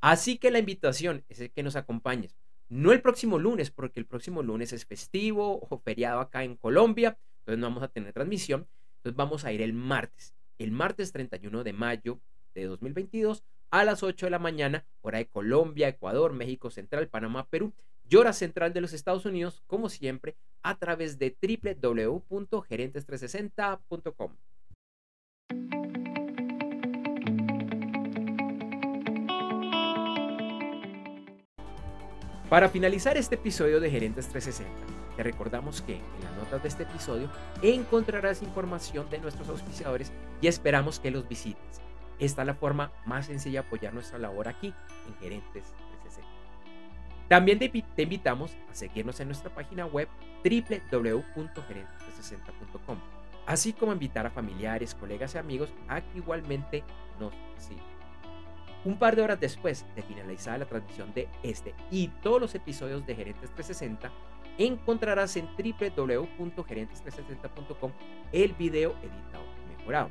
Así 0.00 0.38
que 0.38 0.50
la 0.50 0.58
invitación 0.58 1.24
es 1.28 1.50
que 1.50 1.62
nos 1.62 1.76
acompañes. 1.76 2.36
No 2.68 2.92
el 2.92 3.00
próximo 3.00 3.38
lunes, 3.38 3.70
porque 3.70 4.00
el 4.00 4.06
próximo 4.06 4.42
lunes 4.42 4.72
es 4.72 4.86
festivo 4.86 5.60
o 5.60 5.78
feriado 5.78 6.20
acá 6.20 6.42
en 6.42 6.56
Colombia, 6.56 7.18
entonces 7.40 7.60
no 7.60 7.68
vamos 7.68 7.82
a 7.82 7.88
tener 7.88 8.12
transmisión. 8.12 8.66
Entonces 8.96 9.16
vamos 9.16 9.44
a 9.44 9.52
ir 9.52 9.62
el 9.62 9.72
martes, 9.72 10.34
el 10.58 10.72
martes 10.72 11.12
31 11.12 11.62
de 11.62 11.72
mayo 11.72 12.20
de 12.54 12.64
2022 12.64 13.44
a 13.70 13.84
las 13.84 14.02
8 14.02 14.26
de 14.26 14.30
la 14.30 14.38
mañana, 14.38 14.84
hora 15.00 15.18
de 15.18 15.28
Colombia, 15.28 15.88
Ecuador, 15.88 16.32
México 16.32 16.70
Central, 16.70 17.08
Panamá, 17.08 17.46
Perú 17.48 17.72
y 18.08 18.16
hora 18.16 18.32
central 18.32 18.72
de 18.72 18.80
los 18.80 18.92
Estados 18.92 19.26
Unidos, 19.26 19.62
como 19.66 19.88
siempre, 19.88 20.36
a 20.62 20.78
través 20.78 21.18
de 21.18 21.36
www.gerentes360.com. 21.40 24.36
Para 32.48 32.68
finalizar 32.68 33.16
este 33.16 33.34
episodio 33.34 33.80
de 33.80 33.90
Gerentes 33.90 34.28
360, 34.28 34.72
te 35.16 35.22
recordamos 35.24 35.82
que 35.82 35.96
en 35.96 36.02
las 36.22 36.36
notas 36.36 36.62
de 36.62 36.68
este 36.68 36.84
episodio 36.84 37.28
encontrarás 37.60 38.42
información 38.42 39.10
de 39.10 39.18
nuestros 39.18 39.48
auspiciadores 39.48 40.12
y 40.40 40.46
esperamos 40.46 41.00
que 41.00 41.10
los 41.10 41.28
visites. 41.28 41.80
Esta 42.20 42.42
es 42.42 42.46
la 42.46 42.54
forma 42.54 42.92
más 43.04 43.26
sencilla 43.26 43.62
de 43.62 43.66
apoyar 43.66 43.92
nuestra 43.92 44.18
labor 44.18 44.46
aquí 44.46 44.72
en 45.08 45.14
Gerentes 45.16 45.64
360. 45.64 45.85
También 47.28 47.58
te, 47.58 47.70
invitamos 48.02 48.56
a 48.70 48.74
seguirnos 48.74 49.18
en 49.20 49.28
nuestra 49.28 49.54
página 49.54 49.86
web 49.86 50.08
www.gerentes360.com, 50.44 52.98
así 53.46 53.72
como 53.72 53.92
invitar 53.92 54.26
a 54.26 54.30
familiares, 54.30 54.94
colegas 54.94 55.34
y 55.34 55.38
amigos 55.38 55.72
a 55.88 56.00
que 56.00 56.18
igualmente 56.18 56.84
nos 57.18 57.32
sigan. 57.58 57.84
Un 58.84 58.96
par 58.98 59.16
de 59.16 59.22
horas 59.22 59.40
después 59.40 59.84
de 59.96 60.02
finalizar 60.02 60.60
la 60.60 60.66
transmisión 60.66 61.12
de 61.14 61.28
este 61.42 61.74
y 61.90 62.06
todos 62.22 62.40
los 62.40 62.54
episodios 62.54 63.04
de 63.04 63.16
Gerentes 63.16 63.50
360, 63.50 64.12
encontrarás 64.58 65.36
en 65.36 65.48
www.gerentes360.com 65.56 67.90
el 68.30 68.52
video 68.52 68.94
editado 69.02 69.44
y 69.64 69.68
mejorado 69.76 70.08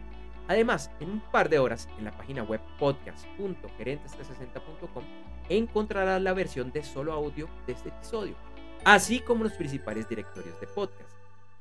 Además, 0.48 0.91
en 1.00 1.10
un 1.10 1.20
par 1.20 1.50
de 1.50 1.58
horas 1.60 1.89
en 1.98 2.06
la 2.06 2.12
página 2.12 2.43
web 2.43 2.62
podcast.gerentes360.com 2.80 5.04
encontrarás 5.50 6.22
la 6.22 6.34
versión 6.34 6.72
de 6.72 6.84
solo 6.84 7.12
audio 7.14 7.50
de 7.66 7.74
este 7.74 7.89
episodio, 7.89 8.36
así 8.84 9.20
como 9.20 9.43
los 9.43 9.54
principales 9.54 10.08
directorios 10.08 10.60
de 10.60 10.68
podcast. 10.68 11.10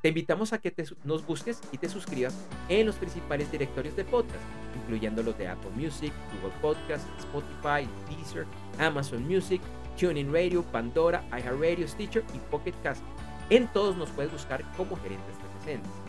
Te 0.02 0.08
invitamos 0.08 0.52
a 0.52 0.58
que 0.58 0.74
nos 1.04 1.24
busques 1.24 1.62
y 1.72 1.78
te 1.78 1.88
suscribas 1.88 2.46
en 2.68 2.84
los 2.84 2.96
principales 2.96 3.50
directorios 3.50 3.96
de 3.96 4.04
podcast, 4.04 4.44
incluyendo 4.76 5.22
los 5.22 5.38
de 5.38 5.48
Apple 5.48 5.70
Music, 5.74 6.12
Google 6.34 6.54
Podcast, 6.60 7.08
Spotify, 7.18 7.88
Deezer, 8.10 8.44
Amazon 8.78 9.26
Music, 9.26 9.62
TuneIn 9.98 10.30
Radio, 10.30 10.62
Pandora, 10.62 11.24
iHeartRadio, 11.30 11.88
Stitcher 11.88 12.22
y 12.34 12.38
Pocket 12.50 12.74
Cast. 12.82 13.02
En 13.48 13.66
todos 13.72 13.96
nos 13.96 14.10
puedes 14.10 14.30
buscar 14.30 14.62
como 14.76 14.94
Gerentes 14.96 15.38
360. 15.64 16.03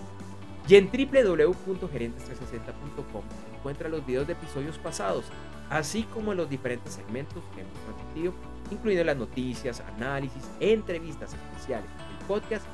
Y 0.67 0.75
en 0.75 0.89
www.gerentes360.com 0.89 3.23
encuentra 3.55 3.87
los 3.89 4.05
videos 4.05 4.27
de 4.27 4.33
episodios 4.33 4.77
pasados, 4.77 5.25
así 5.69 6.03
como 6.03 6.33
los 6.33 6.49
diferentes 6.49 6.93
segmentos 6.93 7.43
que 7.53 7.61
hemos 7.61 7.73
transmitido, 7.85 8.33
incluyendo 8.71 9.05
las 9.05 9.17
noticias, 9.17 9.81
análisis, 9.95 10.49
entrevistas 10.59 11.33
especiales, 11.33 11.89
el 12.19 12.25
podcast 12.25 12.65
y 12.65 12.69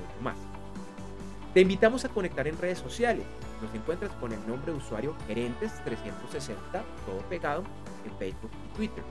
mucho 0.00 0.22
más. 0.22 0.36
Te 1.52 1.60
invitamos 1.60 2.04
a 2.04 2.08
conectar 2.08 2.46
en 2.46 2.56
redes 2.58 2.78
sociales. 2.78 3.24
Nos 3.60 3.74
encuentras 3.74 4.12
con 4.12 4.32
el 4.32 4.46
nombre 4.46 4.70
de 4.72 4.78
usuario 4.78 5.16
Gerentes360, 5.28 6.84
todo 7.06 7.18
pegado, 7.28 7.64
en 8.04 8.16
Facebook 8.18 8.52
y 8.64 8.68
Twitter. 8.76 9.02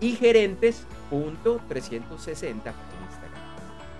Y 0.00 0.16
gerentes.360 0.16 2.42
en 2.42 2.56
Instagram. 2.56 2.74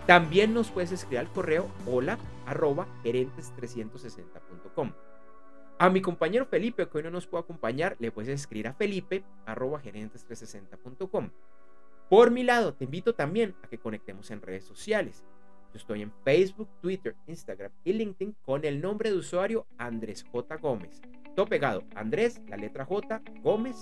También 0.07 0.55
nos 0.55 0.71
puedes 0.71 0.93
escribir 0.93 1.19
al 1.19 1.31
correo 1.31 1.69
hola 1.87 2.19
arroba 2.51 2.89
gerentes360.com. 3.05 4.93
A 5.79 5.89
mi 5.89 6.03
compañero 6.03 6.45
Felipe, 6.47 6.89
que 6.89 6.99
hoy 6.99 7.05
no 7.05 7.11
nos 7.11 7.27
puede 7.27 7.45
acompañar, 7.45 7.97
le 8.01 8.13
puedes 8.13 8.29
escribir 8.29 8.69
a 8.69 8.75
felipe 8.75 9.25
arroba 9.47 9.81
gerentes360.com. 9.81 11.31
Por 12.11 12.31
mi 12.31 12.43
lado, 12.43 12.75
te 12.75 12.85
invito 12.85 13.15
también 13.15 13.55
a 13.63 13.69
que 13.69 13.79
conectemos 13.79 14.31
en 14.31 14.43
redes 14.43 14.65
sociales. 14.65 15.25
Yo 15.73 15.79
estoy 15.79 16.03
en 16.03 16.13
Facebook, 16.25 16.69
Twitter, 16.83 17.15
Instagram 17.29 17.71
y 17.85 17.93
LinkedIn 17.93 18.35
con 18.45 18.65
el 18.65 18.81
nombre 18.81 19.11
de 19.11 19.17
usuario 19.17 19.67
Andrés 19.79 20.25
J. 20.31 20.57
Gómez. 20.57 21.01
Todo 21.37 21.47
pegado, 21.47 21.85
Andrés, 21.95 22.43
la 22.49 22.57
letra 22.57 22.85
J, 22.85 23.23
Gómez, 23.43 23.77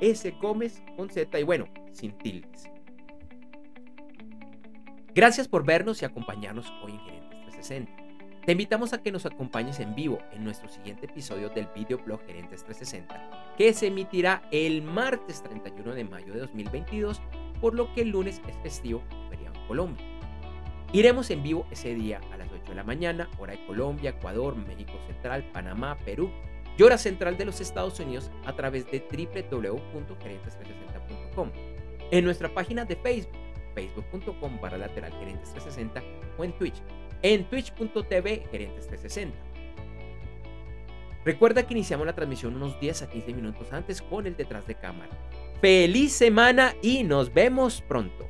S. 0.00 0.30
Gómez 0.42 0.82
con 0.96 1.08
Z 1.08 1.40
y 1.40 1.42
bueno, 1.42 1.64
sin 1.92 2.16
tildes. 2.18 2.70
Gracias 5.14 5.48
por 5.48 5.64
vernos 5.64 6.02
y 6.02 6.04
acompañarnos 6.04 6.70
hoy 6.82 6.92
en 6.92 7.00
Gerentes 7.00 7.40
360. 7.40 8.01
Te 8.44 8.52
invitamos 8.52 8.92
a 8.92 9.00
que 9.00 9.12
nos 9.12 9.24
acompañes 9.24 9.78
en 9.78 9.94
vivo 9.94 10.18
en 10.32 10.42
nuestro 10.42 10.68
siguiente 10.68 11.06
episodio 11.06 11.48
del 11.50 11.68
videoblog 11.76 12.26
Gerentes 12.26 12.64
360, 12.64 13.54
que 13.56 13.72
se 13.72 13.86
emitirá 13.86 14.42
el 14.50 14.82
martes 14.82 15.44
31 15.44 15.94
de 15.94 16.02
mayo 16.02 16.32
de 16.32 16.40
2022, 16.40 17.20
por 17.60 17.74
lo 17.74 17.94
que 17.94 18.00
el 18.00 18.08
lunes 18.08 18.42
es 18.48 18.56
festivo 18.56 19.04
feriado 19.30 19.54
en 19.54 19.66
Colombia. 19.68 20.04
Iremos 20.92 21.30
en 21.30 21.44
vivo 21.44 21.68
ese 21.70 21.94
día 21.94 22.20
a 22.32 22.36
las 22.36 22.50
8 22.50 22.70
de 22.70 22.74
la 22.74 22.82
mañana, 22.82 23.30
hora 23.38 23.52
de 23.52 23.64
Colombia, 23.64 24.10
Ecuador, 24.10 24.56
México 24.56 24.94
Central, 25.06 25.48
Panamá, 25.52 25.96
Perú 26.04 26.28
y 26.76 26.82
hora 26.82 26.98
central 26.98 27.38
de 27.38 27.44
los 27.44 27.60
Estados 27.60 28.00
Unidos 28.00 28.32
a 28.44 28.56
través 28.56 28.90
de 28.90 29.06
www.gerentes360.com. 29.08 31.48
En 32.10 32.24
nuestra 32.24 32.52
página 32.52 32.84
de 32.84 32.96
Facebook, 32.96 33.38
facebook.com 33.76 34.58
para 34.58 34.78
lateral 34.78 35.12
gerentes 35.12 35.52
360 35.52 36.02
o 36.38 36.44
en 36.44 36.58
Twitch, 36.58 36.82
en 37.22 37.44
twitch.tv 37.44 38.46
gerentes 38.50 38.86
360. 38.88 39.36
Recuerda 41.24 41.64
que 41.64 41.74
iniciamos 41.74 42.06
la 42.06 42.14
transmisión 42.14 42.56
unos 42.56 42.78
10 42.80 43.02
a 43.02 43.10
15 43.10 43.32
minutos 43.34 43.72
antes 43.72 44.02
con 44.02 44.26
el 44.26 44.36
detrás 44.36 44.66
de 44.66 44.74
cámara. 44.74 45.10
Feliz 45.60 46.12
semana 46.12 46.74
y 46.82 47.04
nos 47.04 47.32
vemos 47.32 47.80
pronto. 47.82 48.28